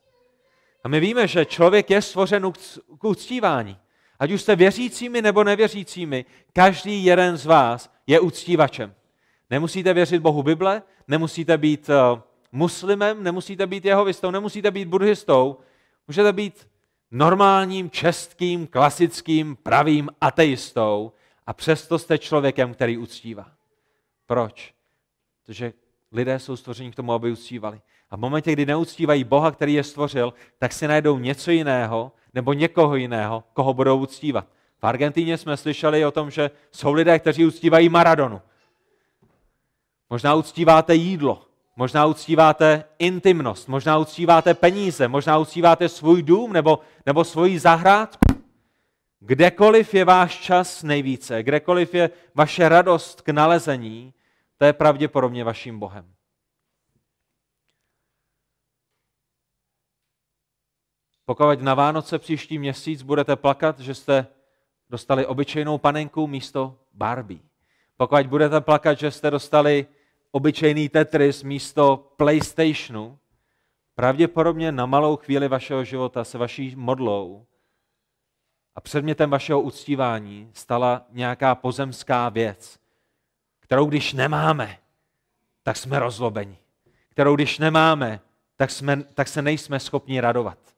[0.84, 2.52] A my víme, že člověk je stvořen
[2.98, 3.78] k uctívání.
[4.24, 8.94] Ať už jste věřícími nebo nevěřícími, každý jeden z vás je uctívačem.
[9.50, 12.20] Nemusíte věřit Bohu Bible, nemusíte být uh,
[12.52, 15.58] muslimem, nemusíte být jehovistou, nemusíte být buddhistou,
[16.08, 16.68] můžete být
[17.12, 21.12] normálním, českým, klasickým, pravým ateistou
[21.48, 23.52] a přesto jste člověkem, který uctívá.
[24.26, 24.74] Proč?
[25.46, 25.74] Protože
[26.12, 27.82] lidé jsou stvořeni k tomu, aby uctívali.
[28.10, 32.54] A v momentě, kdy neuctívají Boha, který je stvořil, tak si najdou něco jiného nebo
[32.54, 34.46] někoho jiného, koho budou uctívat.
[34.80, 38.42] V Argentíně jsme slyšeli o tom, že jsou lidé, kteří uctívají Maradonu.
[40.10, 41.42] Možná uctíváte jídlo,
[41.76, 48.44] možná uctíváte intimnost, možná uctíváte peníze, možná uctíváte svůj dům nebo, nebo svoji zahrádku.
[49.20, 54.14] Kdekoliv je váš čas nejvíce, kdekoliv je vaše radost k nalezení,
[54.58, 56.06] to je pravděpodobně vaším Bohem.
[61.26, 64.28] Pokud na Vánoce příští měsíc budete plakat, že jste
[64.90, 67.40] dostali obyčejnou panenku místo Barbie.
[67.98, 69.88] Pokud budete plakat, že jste dostali
[70.32, 73.20] obyčejný Tetris místo PlayStationu,
[73.96, 77.46] pravděpodobně na malou chvíli vašeho života se vaší modlou
[78.76, 82.80] a předmětem vašeho uctívání stala nějaká pozemská věc,
[83.60, 84.78] kterou když nemáme,
[85.64, 86.58] tak jsme rozlobeni.
[87.10, 88.20] Kterou když nemáme,
[88.56, 90.73] tak, jsme, tak se nejsme schopni radovat.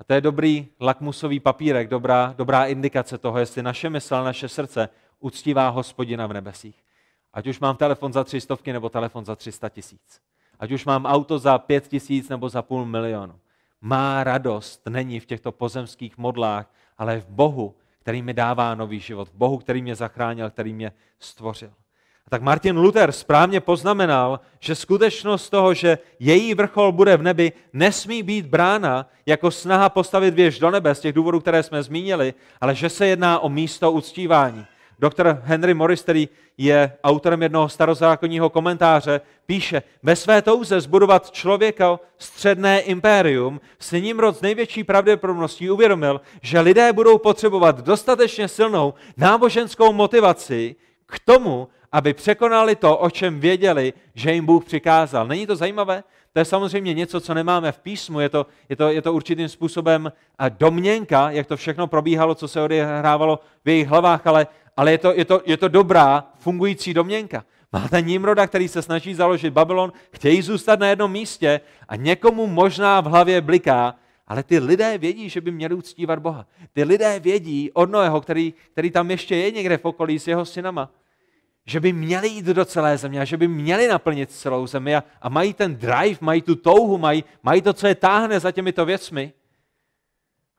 [0.00, 4.88] A to je dobrý lakmusový papírek, dobrá, dobrá indikace toho, jestli naše mysl, naše srdce
[5.18, 6.84] uctívá hospodina v nebesích.
[7.32, 10.20] Ať už mám telefon za tři stovky nebo telefon za 300 tisíc.
[10.58, 13.34] Ať už mám auto za pět tisíc nebo za půl milionu.
[13.80, 19.28] Má radost není v těchto pozemských modlách, ale v Bohu, který mi dává nový život.
[19.28, 21.72] V Bohu, který mě zachránil, který mě stvořil.
[22.30, 28.22] Tak Martin Luther správně poznamenal, že skutečnost toho, že její vrchol bude v nebi, nesmí
[28.22, 32.74] být brána jako snaha postavit věž do nebe z těch důvodů, které jsme zmínili, ale
[32.74, 34.66] že se jedná o místo uctívání.
[34.98, 41.98] Doktor Henry Morris, který je autorem jednoho starozákonního komentáře, píše, ve své touze zbudovat člověka
[42.18, 49.92] středné impérium si Nimrod s největší pravděpodobností uvědomil, že lidé budou potřebovat dostatečně silnou náboženskou
[49.92, 50.76] motivaci
[51.10, 55.26] k tomu, aby překonali to, o čem věděli, že jim Bůh přikázal.
[55.26, 56.04] Není to zajímavé?
[56.32, 59.48] To je samozřejmě něco, co nemáme v písmu, je to, je to, je to určitým
[59.48, 60.12] způsobem
[60.48, 64.46] domněnka, jak to všechno probíhalo, co se odehrávalo v jejich hlavách, ale,
[64.76, 67.44] ale je, to, je, to, je to dobrá, fungující domněnka.
[67.72, 73.00] Máte Nimroda, který se snaží založit Babylon, chtějí zůstat na jednom místě a někomu možná
[73.00, 73.94] v hlavě bliká,
[74.26, 76.46] ale ty lidé vědí, že by měli uctívat Boha.
[76.72, 80.44] Ty lidé vědí od Noého, který, který tam ještě je někde v okolí s jeho
[80.44, 80.90] synama,
[81.70, 85.04] že by měli jít do celé země a že by měli naplnit celou zemi a,
[85.22, 88.84] a mají ten drive, mají tu touhu, mají, mají to, co je táhne za těmito
[88.84, 89.32] věcmi.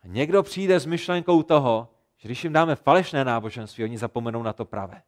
[0.04, 4.54] A někdo přijde s myšlenkou toho, že když jim dáme falešné náboženství, oni zapomenou na
[4.54, 5.02] to pravé.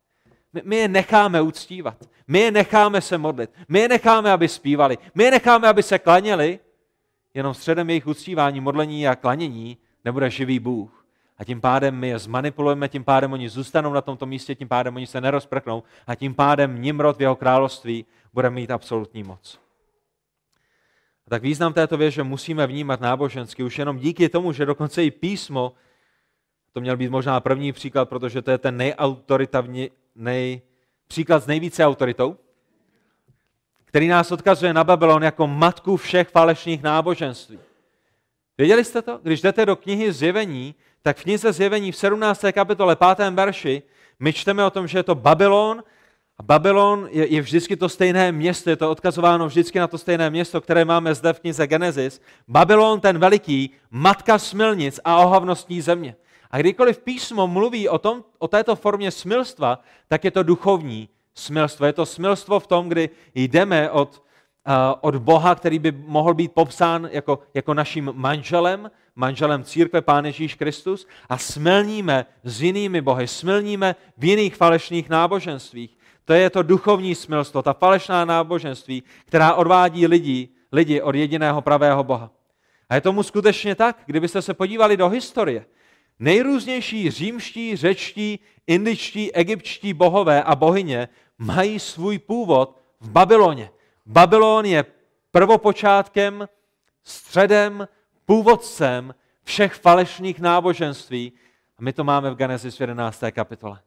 [0.54, 4.98] My, my je necháme uctívat, my je necháme se modlit, my je necháme, aby zpívali,
[5.16, 6.60] my je necháme, aby se klaněli,
[7.34, 11.03] jenom středem jejich uctívání, modlení a klanění nebude živý Bůh.
[11.38, 14.96] A tím pádem my je zmanipulujeme, tím pádem oni zůstanou na tomto místě, tím pádem
[14.96, 19.60] oni se nerozprknou a tím pádem Nimrod v jeho království bude mít absolutní moc.
[21.28, 23.64] A tak význam této věže musíme vnímat nábožensky.
[23.64, 25.74] Už jenom díky tomu, že dokonce i písmo,
[26.74, 30.62] to měl být možná první příklad, protože to je ten nejautoritavní, nej,
[31.08, 32.38] příklad s nejvíce autoritou,
[33.86, 37.60] který nás odkazuje na Babylon jako matku všech falešných náboženství.
[38.58, 39.20] Věděli jste to?
[39.24, 42.46] Když jdete do knihy Zjevení, tak v knize Zjevení v 17.
[42.52, 43.30] kapitole 5.
[43.36, 43.84] verši
[44.20, 45.84] my čteme o tom, že je to Babylon
[46.40, 50.30] a Babylon je, je vždycky to stejné město, je to odkazováno vždycky na to stejné
[50.30, 52.22] město, které máme zde v knize Genesis.
[52.48, 56.16] Babylon ten veliký, matka smilnic a ohavností země.
[56.52, 61.86] A kdykoliv písmo mluví o, tom, o této formě smilstva, tak je to duchovní smilstvo.
[61.86, 64.24] Je to smilstvo v tom, kdy jdeme od,
[64.68, 70.26] uh, od Boha, který by mohl být popsán jako, jako naším manželem, manželem církve Pán
[70.26, 75.98] Ježíš Kristus a smilníme s jinými bohy, smilníme v jiných falešných náboženstvích.
[76.26, 82.04] To je to duchovní smilstvo, ta falešná náboženství, která odvádí lidi, lidi od jediného pravého
[82.04, 82.32] Boha.
[82.90, 85.66] A je tomu skutečně tak, kdybyste se podívali do historie.
[86.20, 93.70] Nejrůznější římští, řečtí, indičtí, egyptští bohové a bohyně mají svůj původ v Babyloně.
[94.06, 94.86] Babylon je
[95.32, 96.48] prvopočátkem,
[97.04, 97.88] středem,
[98.26, 101.34] původcem všech falešných náboženství.
[101.78, 103.24] A my to máme v Genesis 11.
[103.32, 103.80] kapitole.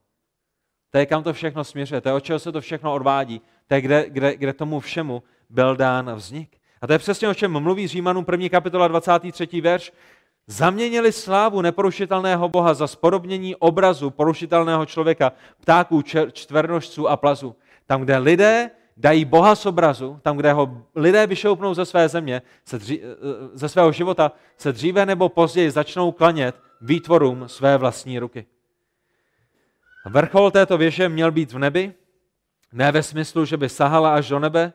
[0.91, 3.75] To je, kam to všechno směřuje, to je, od čeho se to všechno odvádí, to
[3.75, 6.57] je, kde, kde, kde tomu všemu byl dán vznik.
[6.81, 8.49] A to je přesně o čem mluví Římanům 1.
[8.49, 9.61] kapitola 23.
[9.61, 9.93] verš.
[10.47, 17.57] Zaměnili slávu neporušitelného Boha za spodobnění obrazu porušitelného člověka, ptáků, čtvernožců a plazu.
[17.87, 22.43] Tam, kde lidé dají Boha z obrazu, tam, kde ho lidé vyšoupnou ze své země,
[22.65, 23.07] se dří, eh,
[23.53, 28.47] ze svého života, se dříve nebo později začnou klanět výtvorům své vlastní ruky.
[30.07, 31.95] Vrchol této věže měl být v nebi,
[32.73, 34.73] ne ve smyslu, že by sahala až do nebe,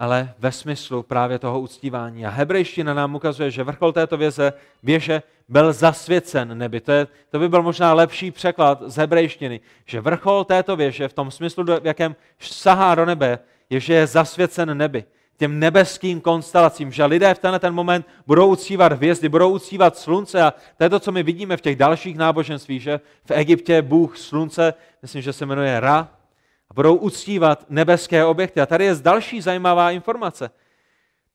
[0.00, 2.26] ale ve smyslu právě toho uctívání.
[2.26, 6.80] A hebrejština nám ukazuje, že vrchol této věze, věže byl zasvěcen nebi.
[6.80, 11.12] To, je, to by byl možná lepší překlad z hebrejštiny, že vrchol této věže v
[11.12, 13.38] tom smyslu, v jakém sahá do nebe,
[13.70, 15.04] je, že je zasvěcen nebi
[15.36, 20.42] těm nebeským konstelacím, že lidé v tenhle ten moment budou uctívat hvězdy, budou uctívat slunce
[20.42, 24.18] a to je to, co my vidíme v těch dalších náboženstvích, že v Egyptě Bůh
[24.18, 26.08] slunce, myslím, že se jmenuje Ra,
[26.70, 28.60] a budou uctívat nebeské objekty.
[28.60, 30.50] A tady je další zajímavá informace.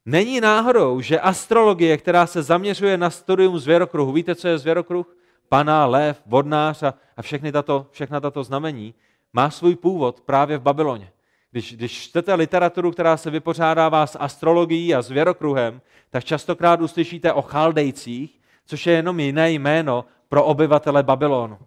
[0.05, 5.17] Není náhodou, že astrologie, která se zaměřuje na studium zvěrokruhu, víte, co je zvěrokruh?
[5.49, 8.93] Pana, lev, vodnář a, a všechny tato, všechna tato znamení,
[9.33, 11.11] má svůj původ právě v Babyloně.
[11.51, 17.33] Když, když čtete literaturu, která se vypořádává s astrologií a s věrokruhem, tak častokrát uslyšíte
[17.33, 21.57] o chaldejcích, což je jenom jiné jméno pro obyvatele Babylonu.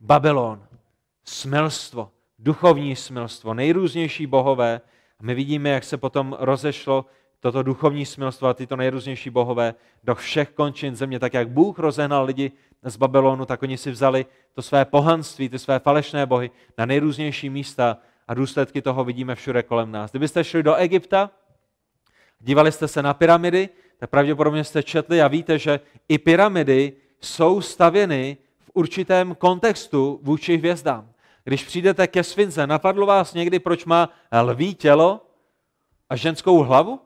[0.00, 0.62] Babylon,
[1.24, 4.80] smilstvo, duchovní smilstvo, nejrůznější bohové.
[5.20, 7.06] A my vidíme, jak se potom rozešlo
[7.40, 9.74] toto duchovní smilstvo a tyto nejrůznější bohové
[10.04, 11.18] do všech končin země.
[11.18, 15.58] Tak jak Bůh rozehnal lidi z Babylonu, tak oni si vzali to své pohanství, ty
[15.58, 17.96] své falešné bohy na nejrůznější místa
[18.28, 20.10] a důsledky toho vidíme všude kolem nás.
[20.10, 21.30] Kdybyste šli do Egypta,
[22.40, 27.60] dívali jste se na pyramidy, tak pravděpodobně jste četli a víte, že i pyramidy jsou
[27.60, 31.10] stavěny v určitém kontextu vůči hvězdám.
[31.48, 34.08] Když přijdete ke svince, napadlo vás někdy, proč má
[34.42, 35.20] lví tělo
[36.10, 37.00] a ženskou hlavu?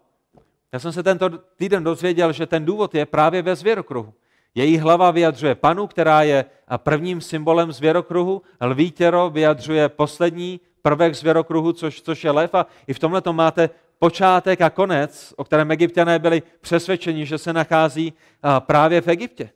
[0.72, 4.14] Já jsem se tento týden dozvěděl, že ten důvod je právě ve zvěrokruhu.
[4.54, 6.44] Její hlava vyjadřuje panu, která je
[6.76, 12.54] prvním symbolem zvěrokruhu, lví tělo vyjadřuje poslední prvek zvěrokruhu, což, což je lev.
[12.54, 17.38] A i v tomhle to máte počátek a konec, o kterém egyptiané byli přesvědčeni, že
[17.38, 18.12] se nachází
[18.58, 19.50] právě v Egyptě.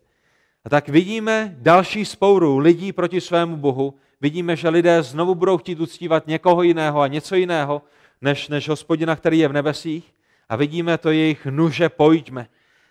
[0.64, 3.94] A tak vidíme další spouru lidí proti svému Bohu.
[4.20, 7.82] Vidíme, že lidé znovu budou chtít uctívat někoho jiného a něco jiného,
[8.20, 10.12] než, než hospodina, který je v nebesích.
[10.48, 12.48] A vidíme to jejich nuže, pojďme.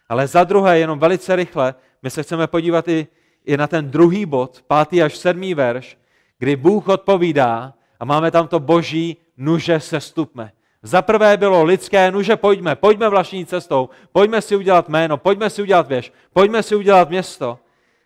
[0.09, 3.07] Ale za druhé, jenom velice rychle, my se chceme podívat i,
[3.45, 5.97] i na ten druhý bod, pátý až sedmý verš,
[6.39, 10.51] kdy Bůh odpovídá a máme tam to boží nuže sestupme.
[10.83, 15.61] Za prvé bylo lidské nuže, pojďme, pojďme vlastní cestou, pojďme si udělat jméno, pojďme si
[15.61, 17.59] udělat věž, pojďme si udělat město.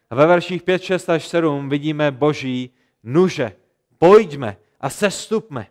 [0.10, 2.72] A ve verších 5, 6 až 7 vidíme boží
[3.04, 3.56] nuže,
[3.98, 5.68] pojďme a sestupme.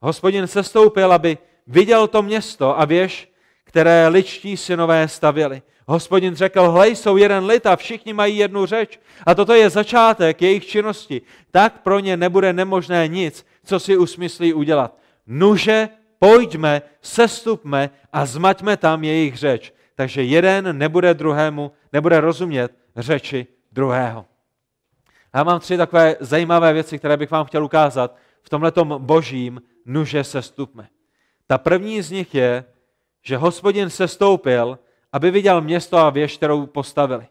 [0.00, 3.32] Hospodin sestoupil, aby viděl to město a věž,
[3.64, 5.62] které ličtí synové stavěli.
[5.86, 9.00] Hospodin řekl, hlej, jsou jeden lid a všichni mají jednu řeč.
[9.26, 11.22] A toto je začátek jejich činnosti.
[11.50, 14.98] Tak pro ně nebude nemožné nic, co si usmyslí udělat.
[15.26, 15.88] Nuže,
[16.18, 19.72] pojďme, sestupme a zmaťme tam jejich řeč.
[19.94, 24.24] Takže jeden nebude druhému, nebude rozumět řeči druhého.
[25.34, 30.24] Já mám tři takové zajímavé věci, které bych vám chtěl ukázat v tomhletom božím nuže
[30.24, 30.88] sestupme.
[31.46, 32.64] Ta první z nich je,
[33.22, 34.78] že hospodin se stoupil,
[35.12, 37.26] aby viděl město a věž, kterou postavili.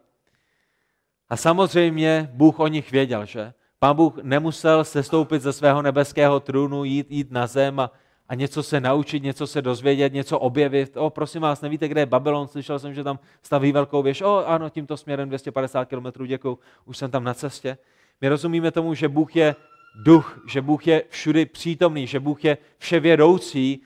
[1.29, 3.53] A samozřejmě Bůh o nich věděl, že?
[3.79, 7.91] Pán Bůh nemusel sestoupit ze svého nebeského trůnu, jít, jít na zem a,
[8.29, 10.97] a něco se naučit, něco se dozvědět, něco objevit.
[10.97, 12.47] O, prosím vás, nevíte, kde je Babylon?
[12.47, 14.21] Slyšel jsem, že tam staví velkou věž.
[14.21, 17.77] O, ano, tímto směrem 250 km, děkuju, už jsem tam na cestě.
[18.21, 19.55] My rozumíme tomu, že Bůh je
[19.95, 23.81] duch, že Bůh je všudy přítomný, že Bůh je vševědoucí.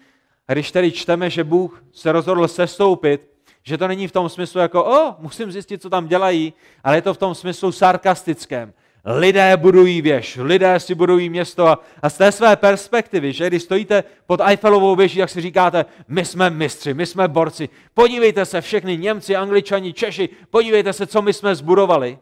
[0.47, 3.31] A když tedy čteme, že Bůh se rozhodl sestoupit,
[3.63, 7.01] že to není v tom smyslu jako, o, musím zjistit, co tam dělají, ale je
[7.01, 8.73] to v tom smyslu sarkastickém.
[9.05, 13.63] Lidé budují věž, lidé si budují město a, a z té své perspektivy, že když
[13.63, 18.61] stojíte pod Eiffelovou věží, jak si říkáte, my jsme mistři, my jsme borci, podívejte se
[18.61, 22.19] všechny Němci, Angličani, Češi, podívejte se, co my jsme zbudovali.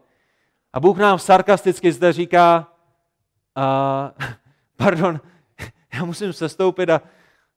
[0.73, 2.67] A Bůh nám sarkasticky zde říká,
[3.55, 4.11] a,
[4.77, 5.19] pardon,
[5.93, 7.01] já musím sestoupit a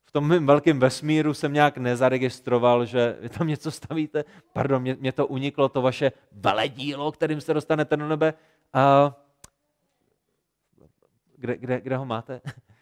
[0.05, 4.25] v tom mým velkém vesmíru jsem nějak nezaregistroval, že vy tam něco stavíte.
[4.53, 8.35] Pardon, mě, mě to uniklo, to vaše veledílo, kterým se dostanete do nebe.
[11.37, 12.41] Kde, kde, kde ho máte?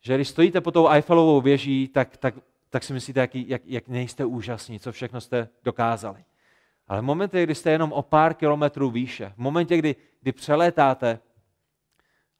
[0.00, 2.34] že když stojíte pod tou Eiffelovou věží, tak, tak,
[2.70, 6.24] tak si myslíte, jak, jak, jak nejste úžasní, co všechno jste dokázali.
[6.88, 11.20] Ale v momentě, kdy jste jenom o pár kilometrů výše, v momentě, kdy, kdy přelétáte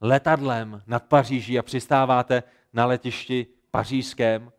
[0.00, 2.42] letadlem nad Paříží a přistáváte
[2.72, 4.52] na letišti pařížském,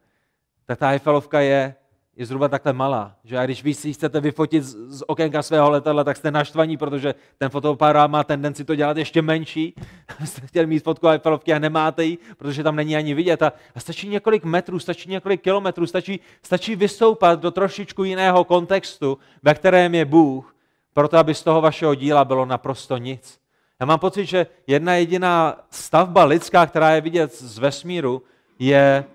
[0.66, 1.76] tak ta Eiffelovka je,
[2.20, 3.16] je zhruba takhle malá.
[3.24, 6.78] Že a když vy si chcete vyfotit z, z okénka svého letadla, tak jste naštvaní,
[6.78, 9.76] protože ten fotoaparát má tendenci to dělat ještě menší.
[10.26, 13.44] jste chtěli mít fotku Eiffelovky a nemáte ji, protože tam není ani vidět.
[13.44, 19.18] A, a stačí několik metrů, stačí několik kilometrů, stačí, stačí vystoupat do trošičku jiného kontextu,
[19.44, 20.56] ve kterém je Bůh,
[20.94, 23.40] proto aby z toho vašeho díla bylo naprosto nic.
[23.80, 28.24] Já mám pocit, že jedna jediná stavba lidská, která je vidět z vesmíru,
[28.60, 29.06] je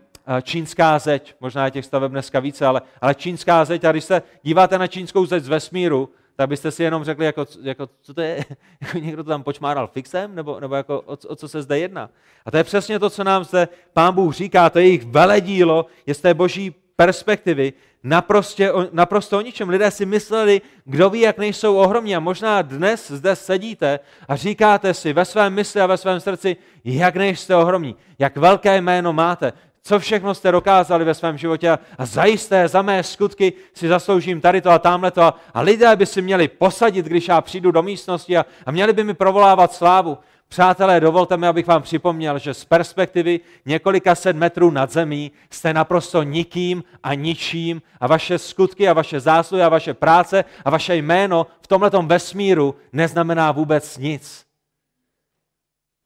[0.42, 1.34] čínská zeď.
[1.40, 3.84] Možná je těch staveb dneska více, ale, ale čínská zeď.
[3.84, 7.46] A když se díváte na čínskou zeď z vesmíru, tak byste si jenom řekli, jako,
[7.62, 8.44] jako co to je,
[8.80, 12.10] jako někdo to tam počmáral fixem, nebo, nebo jako, o, o co se zde jedná.
[12.46, 15.86] A to je přesně to, co nám zde pán Bůh říká, to je jejich veledílo,
[16.06, 17.72] je z té boží perspektivy
[18.02, 19.68] naprosto, naprosto o ničem.
[19.68, 22.16] Lidé si mysleli, kdo ví, jak nejsou ohromní.
[22.16, 26.56] A možná dnes zde sedíte a říkáte si ve svém mysli a ve svém srdci,
[26.84, 29.52] jak nejste ohromní, jak velké jméno máte,
[29.86, 34.60] co všechno jste dokázali ve svém životě a zajisté za mé skutky si zasloužím tady
[34.60, 35.22] to a tamhle to
[35.54, 39.04] a, lidé by si měli posadit, když já přijdu do místnosti a, a měli by
[39.04, 40.18] mi provolávat slávu.
[40.48, 45.74] Přátelé, dovolte mi, abych vám připomněl, že z perspektivy několika set metrů nad zemí jste
[45.74, 50.96] naprosto nikým a ničím a vaše skutky a vaše zásluhy a vaše práce a vaše
[50.96, 54.44] jméno v tomto vesmíru neznamená vůbec nic.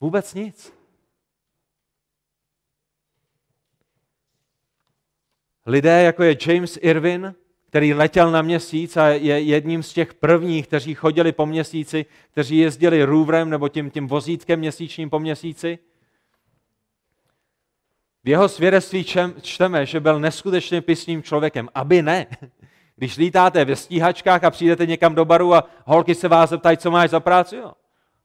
[0.00, 0.77] Vůbec nic.
[5.68, 7.34] Lidé, jako je James Irwin,
[7.66, 12.58] který letěl na měsíc a je jedním z těch prvních, kteří chodili po měsíci, kteří
[12.58, 15.78] jezdili růvrem nebo tím, tím vozítkem měsíčním po měsíci.
[18.24, 19.06] V jeho svědectví
[19.42, 21.68] čteme, že byl neskutečně pisným člověkem.
[21.74, 22.26] Aby ne.
[22.96, 26.90] Když lítáte ve stíhačkách a přijdete někam do baru a holky se vás zeptají, co
[26.90, 27.72] máš za práci, jo.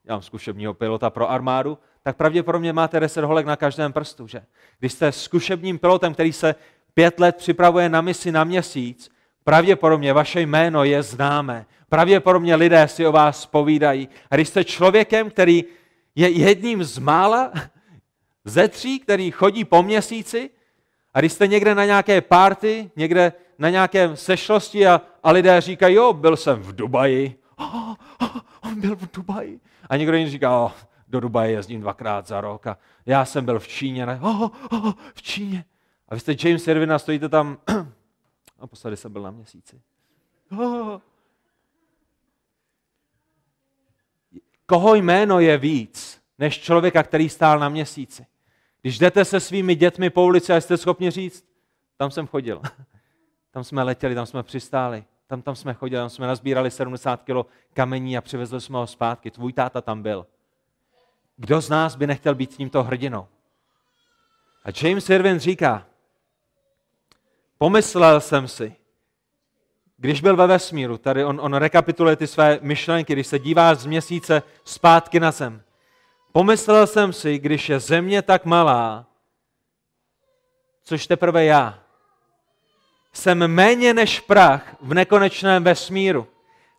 [0.04, 4.42] Já mám zkušebního pilota pro armádu, tak pravděpodobně máte 10 holek na každém prstu, že?
[4.78, 6.54] Když jste zkušebním pilotem, který se
[6.94, 9.14] pět let připravuje na misi na měsíc,
[9.44, 11.66] Pravděpodobně vaše jméno je známé.
[11.88, 14.08] Pravděpodobně lidé si o vás povídají.
[14.30, 15.64] A když jste člověkem, který
[16.14, 17.52] je jedním z mála
[18.44, 20.50] ze tří, který chodí po měsíci,
[21.14, 25.94] a když jste někde na nějaké party, někde na nějakém sešlosti a, a lidé říkají,
[25.94, 27.38] jo, byl jsem v Dubaji.
[27.56, 29.60] Oh, oh, on byl v Dubaji.
[29.88, 30.72] A někdo jiný říká, oh,
[31.08, 34.06] do Dubaje jezdím dvakrát za rok a já jsem byl v Číně.
[34.06, 34.18] Ne?
[34.22, 35.64] Oh, oh, v Číně.
[36.08, 37.58] A vy jste James Irvin a stojíte tam
[38.60, 39.80] Naposledy jsem byl na měsíci.
[40.52, 41.00] Oh.
[44.66, 48.26] Koho jméno je víc, než člověka, který stál na měsíci?
[48.82, 51.44] Když jdete se svými dětmi po ulici a jste schopni říct,
[51.96, 52.62] tam jsem chodil,
[53.50, 57.46] tam jsme letěli, tam jsme přistáli, tam, tam jsme chodili, tam jsme nazbírali 70 kilo
[57.74, 59.30] kamení a přivezli jsme ho zpátky.
[59.30, 60.26] Tvůj táta tam byl.
[61.36, 63.26] Kdo z nás by nechtěl být tímto hrdinou?
[64.64, 65.86] A James Irwin říká,
[67.64, 68.76] Pomyslel jsem si,
[69.96, 73.86] když byl ve vesmíru, tady on, on rekapituluje ty své myšlenky, když se díváš z
[73.86, 75.62] měsíce zpátky na zem.
[76.32, 79.06] Pomyslel jsem si, když je země tak malá,
[80.82, 81.78] což teprve já,
[83.12, 86.26] jsem méně než prach v nekonečném vesmíru.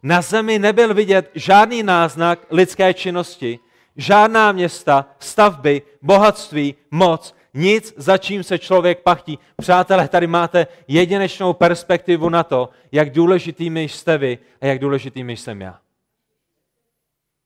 [0.03, 3.59] Na zemi nebyl vidět žádný náznak lidské činnosti,
[3.95, 9.39] žádná města, stavby, bohatství, moc, nic, za čím se člověk pachtí.
[9.57, 15.61] Přátelé, tady máte jedinečnou perspektivu na to, jak důležitými jste vy a jak důležitými jsem
[15.61, 15.79] já.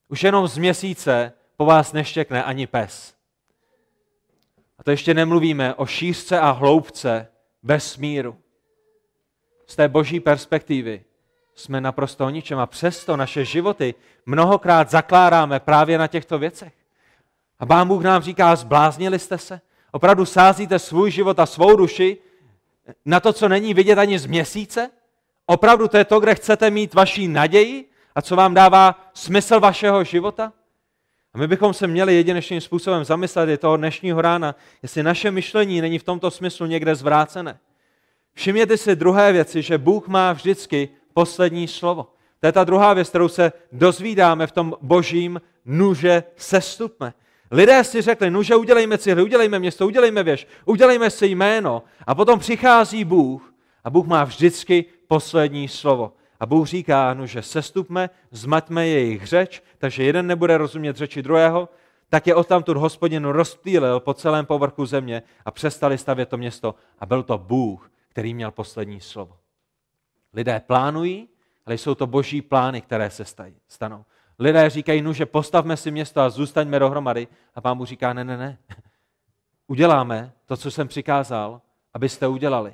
[0.07, 3.15] Už jenom z měsíce po vás neštěkne ani pes.
[4.79, 7.27] A to ještě nemluvíme o šířce a hloubce
[7.63, 8.37] vesmíru.
[9.67, 11.03] Z té boží perspektivy
[11.55, 13.95] jsme naprosto o ničem a přesto naše životy
[14.25, 16.73] mnohokrát zakládáme právě na těchto věcech.
[17.59, 19.61] A Pán Bůh nám říká, zbláznili jste se?
[19.91, 22.17] Opravdu sázíte svůj život a svou duši
[23.05, 24.89] na to, co není vidět ani z měsíce?
[25.45, 30.03] Opravdu to je to, kde chcete mít vaší naději a co vám dává smysl vašeho
[30.03, 30.53] života?
[31.33, 35.81] A my bychom se měli jedinečným způsobem zamyslet i toho dnešního rána, jestli naše myšlení
[35.81, 37.59] není v tomto smyslu někde zvrácené.
[38.33, 42.13] Všimněte si druhé věci, že Bůh má vždycky poslední slovo.
[42.39, 47.13] To je ta druhá věc, kterou se dozvídáme v tom božím nuže sestupme.
[47.51, 51.83] Lidé si řekli, nuže udělejme cihly, udělejme město, udělejme věž, udělejme si jméno.
[52.07, 56.13] A potom přichází Bůh a Bůh má vždycky poslední slovo.
[56.39, 61.69] A Bůh říká, no, že sestupme, zmaťme jejich řeč, takže jeden nebude rozumět řeči druhého,
[62.09, 66.75] tak je odtamtud hospodin rozptýlil po celém povrchu země a přestali stavět to město.
[66.99, 69.37] A byl to Bůh, který měl poslední slovo.
[70.33, 71.29] Lidé plánují,
[71.65, 73.25] ale jsou to boží plány, které se
[73.67, 74.05] stanou.
[74.39, 77.27] Lidé říkají, no, že postavme si město a zůstaňme dohromady.
[77.55, 78.57] A pán Bůh říká, ne, ne, ne.
[79.67, 81.61] Uděláme to, co jsem přikázal,
[81.93, 82.73] abyste udělali.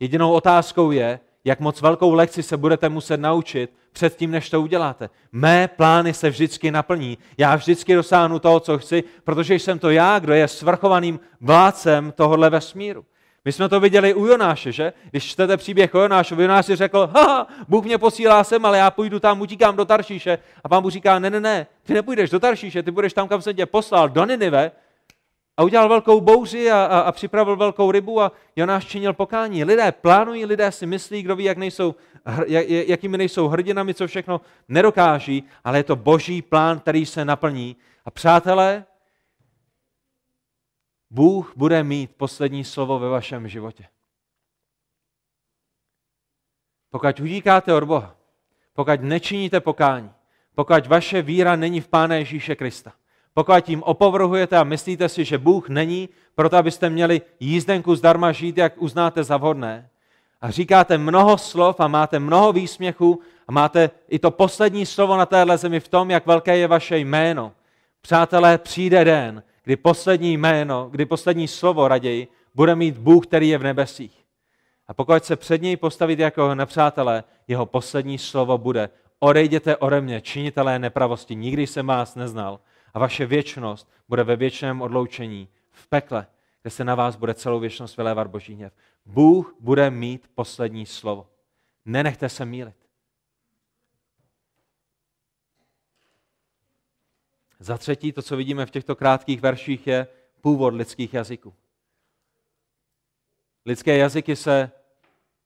[0.00, 5.10] Jedinou otázkou je, jak moc velkou lekci se budete muset naučit předtím, než to uděláte.
[5.32, 7.18] Mé plány se vždycky naplní.
[7.38, 12.50] Já vždycky dosáhnu toho, co chci, protože jsem to já, kdo je svrchovaným vládcem tohohle
[12.50, 13.04] vesmíru.
[13.44, 14.92] My jsme to viděli u Jonáše, že?
[15.10, 18.90] Když čtete příběh o Jonášovi, Jonáš si řekl, ha, Bůh mě posílá sem, ale já
[18.90, 20.38] půjdu tam, utíkám do Taršíše.
[20.64, 23.42] A pán Bůh říká, ne, ne, ne, ty nepůjdeš do Taršíše, ty budeš tam, kam
[23.42, 24.70] jsem tě poslal, do Ninive.
[25.56, 29.64] A udělal velkou bouři a, a, a připravil velkou rybu a Jonáš činil pokání.
[29.64, 31.94] Lidé plánují, lidé si myslí, kdo ví, jak nejsou,
[32.46, 37.76] jak, jakými nejsou hrdinami, co všechno nedokáží, ale je to boží plán, který se naplní.
[38.04, 38.84] A přátelé,
[41.14, 43.84] Bůh bude mít poslední slovo ve vašem životě.
[46.90, 48.16] Pokud utíkáte od Boha,
[48.72, 50.10] pokud nečiníte pokání,
[50.54, 52.92] pokud vaše víra není v Pána Ježíše Krista,
[53.34, 58.58] pokud tím opovrhujete a myslíte si, že Bůh není, proto abyste měli jízdenku zdarma žít,
[58.58, 59.90] jak uznáte za vhodné,
[60.40, 65.26] a říkáte mnoho slov a máte mnoho výsměchů a máte i to poslední slovo na
[65.26, 67.52] téhle zemi v tom, jak velké je vaše jméno.
[68.00, 73.58] Přátelé, přijde den, kdy poslední jméno, kdy poslední slovo raději bude mít Bůh, který je
[73.58, 74.24] v nebesích.
[74.86, 80.20] A pokud se před něj postavit jako nepřátelé, jeho poslední slovo bude odejděte ode mě,
[80.20, 82.60] činitelé nepravosti, nikdy jsem vás neznal.
[82.94, 86.26] A vaše věčnost bude ve věčném odloučení, v pekle,
[86.62, 88.72] kde se na vás bude celou věčnost vylévat boží hněv.
[89.06, 91.26] Bůh bude mít poslední slovo.
[91.84, 92.83] Nenechte se mílit.
[97.64, 100.06] Za třetí, to, co vidíme v těchto krátkých verších, je
[100.40, 101.54] původ lidských jazyků.
[103.66, 104.70] Lidské jazyky se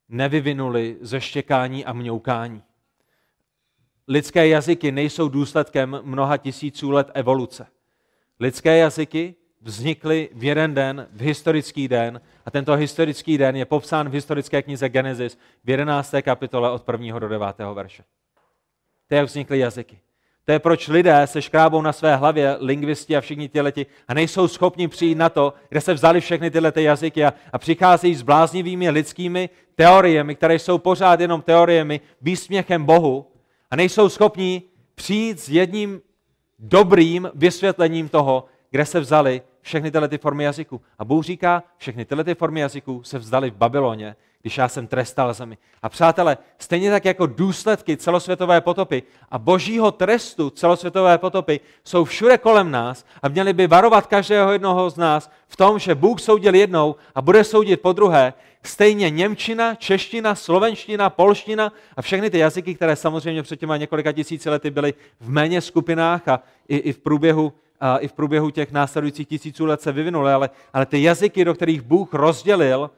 [0.09, 2.63] nevyvinuly ze štěkání a mňoukání.
[4.09, 7.67] Lidské jazyky nejsou důsledkem mnoha tisíců let evoluce.
[8.41, 14.09] Lidské jazyky vznikly v jeden den, v historický den, a tento historický den je popsán
[14.09, 16.15] v historické knize Genesis v 11.
[16.23, 17.19] kapitole od 1.
[17.19, 17.47] do 9.
[17.75, 18.05] verše.
[19.07, 20.01] To je, jak vznikly jazyky.
[20.49, 24.49] To je proč lidé se škrábou na své hlavě, lingvisti a všichni leti, a nejsou
[24.49, 28.23] schopni přijít na to, kde se vzali všechny tyhle ty jazyky a, a přicházejí s
[28.23, 33.27] bláznivými lidskými teoriemi, které jsou pořád jenom teoriemi, výsměchem Bohu
[33.71, 34.63] a nejsou schopni
[34.95, 36.01] přijít s jedním
[36.59, 40.81] dobrým vysvětlením toho, kde se vzali všechny tyhle ty formy jazyků.
[40.99, 44.17] A Bůh říká, všechny tyhle ty formy jazyků se vzdali v Babyloně,
[44.49, 45.59] když já jsem trestal zemi.
[45.83, 52.39] A přátelé, stejně tak jako důsledky celosvětové potopy a božího trestu celosvětové potopy jsou všude
[52.39, 56.55] kolem nás a měli by varovat každého jednoho z nás v tom, že Bůh soudil
[56.55, 58.33] jednou a bude soudit po druhé,
[58.63, 64.51] stejně Němčina, čeština, slovenština, polština a všechny ty jazyky, které samozřejmě před těma několika tisíci
[64.51, 68.73] lety byly v méně skupinách a i, i v průběhu a i v průběhu těch
[68.73, 72.91] následujících tisíců let se vyvinuly, ale, ale ty jazyky, do kterých Bůh rozdělil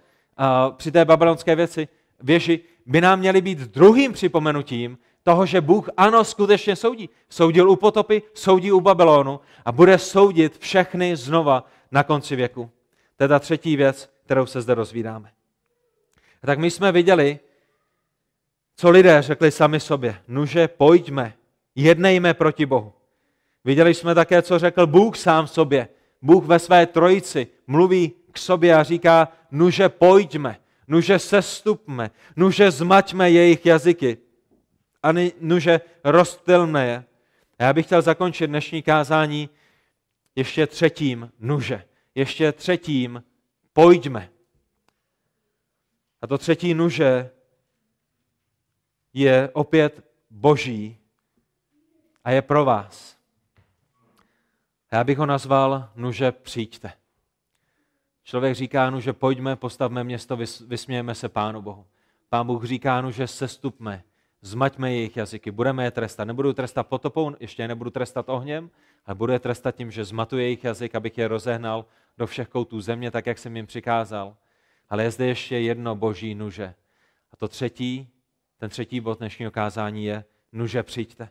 [0.77, 1.89] při té babylonské věci,
[2.21, 7.09] věži, by nám měly být druhým připomenutím toho, že Bůh ano, skutečně soudí.
[7.29, 12.71] Soudil u potopy, soudí u Babylonu a bude soudit všechny znova na konci věku.
[13.17, 15.31] To je ta třetí věc, kterou se zde rozvídáme.
[16.43, 17.39] A tak my jsme viděli,
[18.77, 20.17] co lidé řekli sami sobě.
[20.29, 21.35] Nuže, pojďme,
[21.75, 22.93] jednejme proti Bohu.
[23.65, 25.89] Viděli jsme také, co řekl Bůh sám sobě.
[26.23, 33.31] Bůh ve své trojici mluví k sobě a říká, nuže pojďme, nuže sestupme, nuže zmaťme
[33.31, 34.19] jejich jazyky
[35.03, 35.09] a
[35.41, 37.05] nuže rozptylme je.
[37.59, 39.51] A já bych chtěl zakončit dnešní kázání
[40.37, 41.85] ještě třetím nuže,
[42.15, 43.25] ještě třetím
[43.73, 44.31] pojďme.
[46.23, 47.31] A to třetí nuže
[49.13, 50.99] je opět boží
[52.25, 53.17] a je pro vás.
[54.93, 56.93] Já bych ho nazval nuže přijďte.
[58.31, 61.87] Člověk říká, nuže pojďme, postavme město, vysmějeme se Pánu Bohu.
[62.29, 64.03] Pán Bůh říká, nuže sestupme,
[64.43, 66.25] zmaťme jejich jazyky, budeme je trestat.
[66.25, 68.71] Nebudu trestat potopou, ještě nebudu trestat ohněm,
[69.07, 71.85] ale budu je trestat tím, že zmatu jejich jazyk, abych je rozehnal
[72.19, 74.37] do všech koutů země, tak jak jsem jim přikázal.
[74.89, 76.75] Ale je zde ještě jedno boží nuže.
[77.33, 78.09] A to třetí,
[78.59, 81.29] ten třetí bod dnešního kázání je nuže přijďte.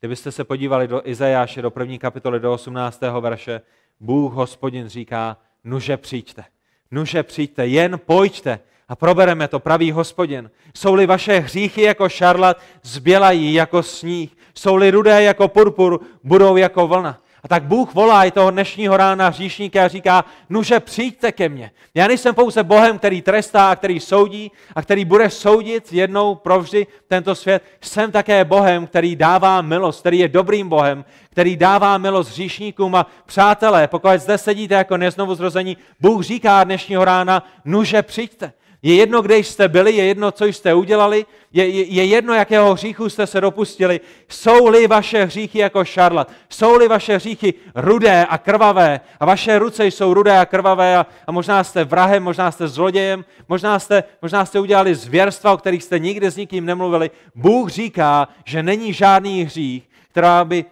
[0.00, 3.02] Kdybyste se podívali do Izajáše, do první kapitoly, do 18.
[3.20, 3.60] verše,
[4.00, 6.44] Bůh, hospodin, říká, nuže přijďte.
[6.90, 8.58] Nuže přijďte, jen pojďte
[8.88, 10.50] a probereme to, pravý hospodin.
[10.74, 14.36] Jsou-li vaše hříchy jako šarlat, zbělají jako sníh.
[14.54, 17.22] Jsou-li rudé jako purpur, budou jako vlna.
[17.46, 21.70] A tak Bůh volá i toho dnešního rána hříšníka a říká, nuže přijďte ke mně.
[21.94, 26.86] Já nejsem pouze Bohem, který trestá a který soudí a který bude soudit jednou provždy
[27.08, 27.62] tento svět.
[27.80, 33.06] Jsem také Bohem, který dává milost, který je dobrým Bohem, který dává milost hříšníkům a
[33.26, 38.52] přátelé, pokud zde sedíte jako neznovu zrození, Bůh říká dnešního rána, nuže přijďte.
[38.86, 42.74] Je jedno, kde jste byli, je jedno, co jste udělali, je, je, je jedno, jakého
[42.74, 44.00] hříchu jste se dopustili.
[44.28, 50.14] Jsou-li vaše hříchy jako šarlat, jsou-li vaše hříchy rudé a krvavé a vaše ruce jsou
[50.14, 54.60] rudé a krvavé a, a možná jste vrahem, možná jste zlodějem, možná jste, možná jste
[54.60, 57.10] udělali zvěrstva, o kterých jste nikdy s nikým nemluvili.
[57.34, 60.64] Bůh říká, že není žádný hřích, která by,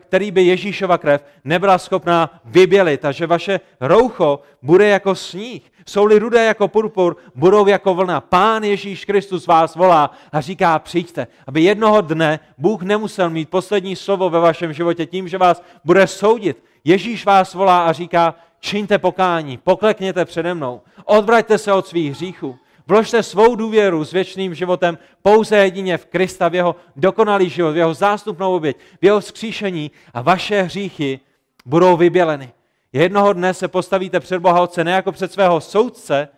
[0.00, 5.71] který by Ježíšova krev nebyla schopná vybělit a že vaše roucho bude jako sníh.
[5.86, 8.20] Jsou-li rudé jako purpur, budou jako vlna.
[8.20, 13.96] Pán Ježíš Kristus vás volá a říká, přijďte, aby jednoho dne Bůh nemusel mít poslední
[13.96, 16.64] slovo ve vašem životě tím, že vás bude soudit.
[16.84, 22.58] Ježíš vás volá a říká, čiňte pokání, poklekněte přede mnou, odvraťte se od svých hříchů.
[22.86, 27.76] Vložte svou důvěru s věčným životem pouze jedině v Krista, v jeho dokonalý život, v
[27.76, 31.20] jeho zástupnou oběť, v jeho skříšení a vaše hříchy
[31.64, 32.52] budou vyběleny.
[32.92, 36.28] Jednoho dne se postavíte před Boha Otce ne jako před svého soudce,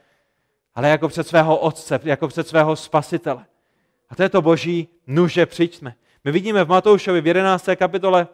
[0.74, 3.46] ale jako před svého Otce, jako před svého Spasitele.
[4.10, 5.94] A to je to boží nuže přijďme.
[6.24, 7.68] My vidíme v Matoušovi v 11.
[7.76, 8.28] kapitole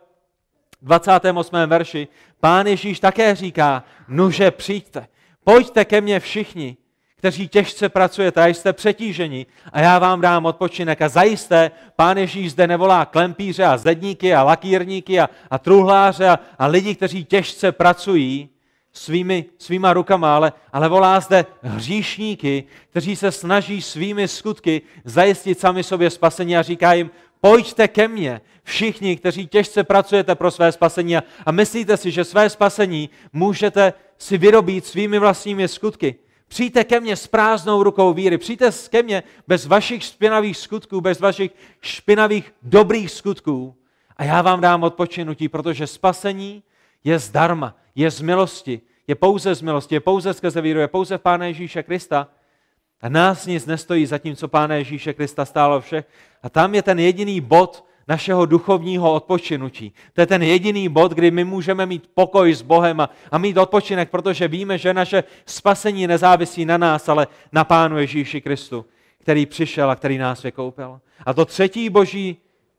[0.82, 1.56] 28.
[1.66, 2.08] verši,
[2.40, 5.06] pán Ježíš také říká, nuže přijďte,
[5.44, 6.76] pojďte ke mně všichni,
[7.20, 11.02] kteří těžce pracujete a jste přetíženi a já vám dám odpočinek.
[11.02, 16.38] A zajisté pán Ježíš zde nevolá klempíře a zedníky a lakírníky a, a truhláře a,
[16.58, 18.48] a lidi, kteří těžce pracují
[18.92, 25.82] svými, svýma rukama, ale, ale volá zde hříšníky, kteří se snaží svými skutky zajistit sami
[25.82, 27.10] sobě spasení a říká jim,
[27.40, 32.24] pojďte ke mně, všichni, kteří těžce pracujete pro své spasení a, a myslíte si, že
[32.24, 36.29] své spasení můžete si vyrobit svými vlastními skutky.
[36.50, 38.38] Přijďte ke mně s prázdnou rukou víry.
[38.38, 43.74] Přijďte ke mně bez vašich špinavých skutků, bez vašich špinavých dobrých skutků.
[44.16, 46.62] A já vám dám odpočinutí, protože spasení
[47.04, 51.18] je zdarma, je z milosti, je pouze z milosti, je pouze skrze víru, je pouze
[51.18, 52.28] v Pána Ježíše Krista.
[53.02, 56.04] A nás nic nestojí za tím, co Pána Ježíše Krista stálo všech.
[56.42, 59.92] A tam je ten jediný bod, našeho duchovního odpočinutí.
[60.12, 63.56] To je ten jediný bod, kdy my můžeme mít pokoj s Bohem a, a mít
[63.56, 68.86] odpočinek, protože víme, že naše spasení nezávisí na nás, ale na Pánu Ježíši Kristu,
[69.18, 71.00] který přišel a který nás vykoupil.
[71.26, 72.36] A to třetí boží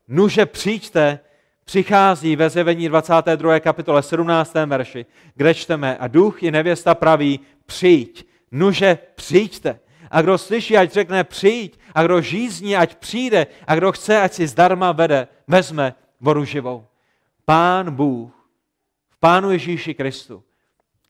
[0.08, 1.18] nuže přijďte,
[1.64, 3.60] přichází ve zjevení 22.
[3.60, 4.54] kapitole 17.
[4.66, 9.78] verši, kde čteme a duch i nevěsta praví, přijď, nuže přijďte.
[10.10, 11.78] A kdo slyší, ať řekne přijď.
[11.94, 13.46] A kdo žízní, ať přijde.
[13.66, 16.86] A kdo chce, ať si zdarma vede, vezme vodu živou.
[17.44, 18.48] Pán Bůh
[19.08, 20.42] v Pánu Ježíši Kristu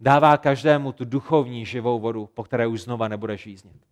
[0.00, 3.82] dává každému tu duchovní živou vodu, po které už znova nebude žíznit.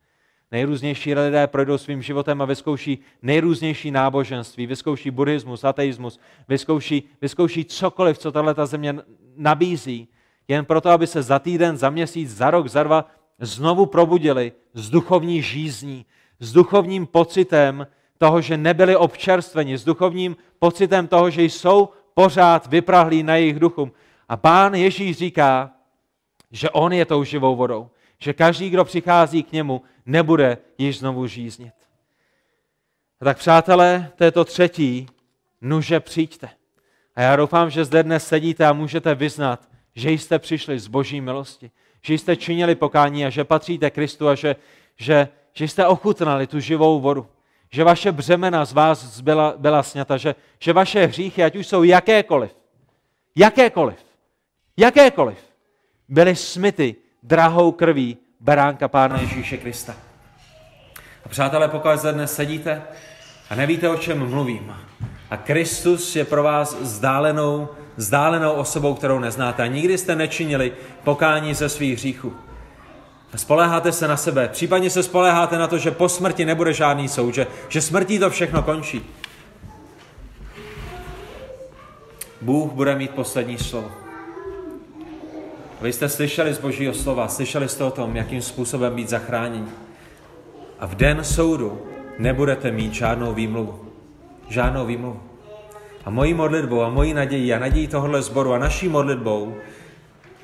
[0.53, 8.19] Nejrůznější lidé projdou svým životem a vyzkouší nejrůznější náboženství, vyzkouší buddhismus, ateismus, vyzkouší, vyzkouší cokoliv,
[8.19, 8.95] co tahle ta země
[9.37, 10.09] nabízí,
[10.49, 13.07] jen proto, aby se za týden, za měsíc, za rok, za dva
[13.39, 16.07] znovu probudili z duchovní žízní,
[16.41, 17.87] s duchovním pocitem
[18.19, 23.93] toho, že nebyli občerstveni, s duchovním pocitem toho, že jsou pořád vyprahlí na jejich duchu.
[24.29, 25.71] A pán Ježíš říká,
[26.51, 31.27] že on je tou živou vodou, že každý, kdo přichází k němu, nebude již znovu
[31.27, 31.73] žíznit.
[33.21, 35.07] A tak přátelé, to je to třetí,
[35.61, 36.49] nuže přijďte.
[37.17, 41.21] A já doufám, že zde dnes sedíte a můžete vyznat, že jste přišli z boží
[41.21, 41.71] milosti,
[42.03, 44.57] že jste činili pokání a že patříte Kristu a že,
[44.97, 47.27] že, že jste ochutnali tu živou vodu.
[47.71, 51.83] Že vaše břemena z vás byla, byla sněta, že, že vaše hříchy, ať už jsou
[51.83, 52.57] jakékoliv,
[53.37, 53.97] jakékoliv,
[54.77, 55.39] jakékoliv,
[56.09, 59.95] byly smyty drahou krví beránka Pána Ježíše Krista.
[61.25, 62.83] A přátelé, pokud zde dnes sedíte
[63.51, 64.77] a nevíte, o čem mluvím,
[65.31, 70.73] a Kristus je pro vás vzdálenou, vzdálenou osobou, kterou neznáte a nikdy jste nečinili
[71.05, 72.50] pokání ze svých hříchů.
[73.37, 77.35] Spoléháte se na sebe, případně se spoléháte na to, že po smrti nebude žádný soud,
[77.35, 79.03] že, že smrtí to všechno končí.
[82.41, 83.91] Bůh bude mít poslední slovo.
[85.81, 89.69] Vy jste slyšeli z Božího slova, slyšeli jste o tom, jakým způsobem být zachráněni.
[90.79, 91.83] A v den soudu
[92.19, 93.85] nebudete mít žádnou výmluvu.
[94.49, 95.21] Žádnou výmluvu.
[96.05, 99.57] A mojí modlitbou a mojí nadějí a nadějí tohohle sboru a naší modlitbou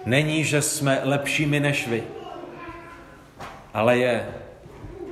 [0.06, 2.02] není, že jsme lepšími než vy,
[3.76, 4.26] ale je,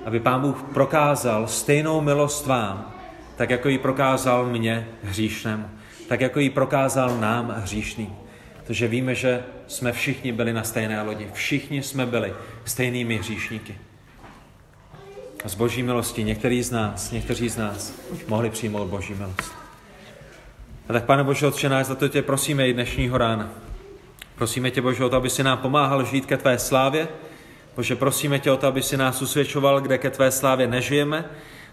[0.04, 2.94] aby Pán Bůh prokázal stejnou milost vám,
[3.36, 5.70] tak jako ji prokázal mně hříšnému,
[6.08, 8.16] tak jako ji prokázal nám hříšným.
[8.56, 11.28] Protože víme, že jsme všichni byli na stejné lodi.
[11.32, 12.34] Všichni jsme byli
[12.64, 13.78] stejnými hříšníky.
[15.44, 17.94] A z boží milosti některý z nás, někteří z nás
[18.28, 19.52] mohli přijmout boží milost.
[20.88, 23.50] A tak, pane Bože, Otče náš, za to tě prosíme i dnešního rána.
[24.34, 27.08] Prosíme tě, Bože, o to, aby si nám pomáhal žít ke tvé slávě.
[27.76, 31.24] Bože, prosíme tě o to, aby si nás usvědčoval, kde ke tvé slávě nežijeme.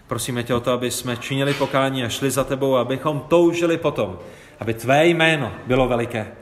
[0.06, 4.18] Prosíme tě o to, aby jsme činili pokání a šli za tebou, abychom toužili potom,
[4.60, 6.32] aby tvé jméno bylo veliké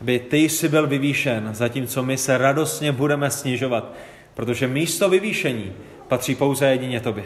[0.00, 3.92] aby ty jsi byl vyvýšen, zatímco my se radostně budeme snižovat,
[4.34, 5.72] protože místo vyvýšení
[6.08, 7.24] patří pouze jedině tobě.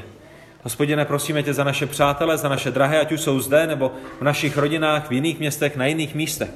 [0.63, 4.23] Hospodine, prosíme tě za naše přátele, za naše drahé, ať už jsou zde, nebo v
[4.23, 6.51] našich rodinách, v jiných městech, na jiných místech.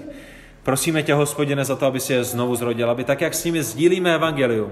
[0.62, 3.62] Prosíme tě, hospodine, za to, aby si je znovu zrodil, aby tak, jak s nimi
[3.62, 4.70] sdílíme evangelium,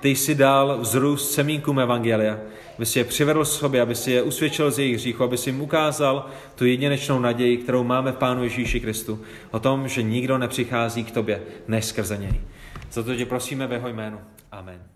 [0.00, 2.38] ty jsi dal vzrůst semínkům Evangelia,
[2.76, 5.60] aby si je přivedl sobě, aby si je usvědčil z jejich hříchu, aby si jim
[5.60, 9.20] ukázal tu jedinečnou naději, kterou máme v Pánu Ježíši Kristu,
[9.50, 12.40] o tom, že nikdo nepřichází k tobě než skrze něj.
[12.92, 14.20] Za to tě prosíme ve jeho jménu.
[14.52, 14.91] Amen.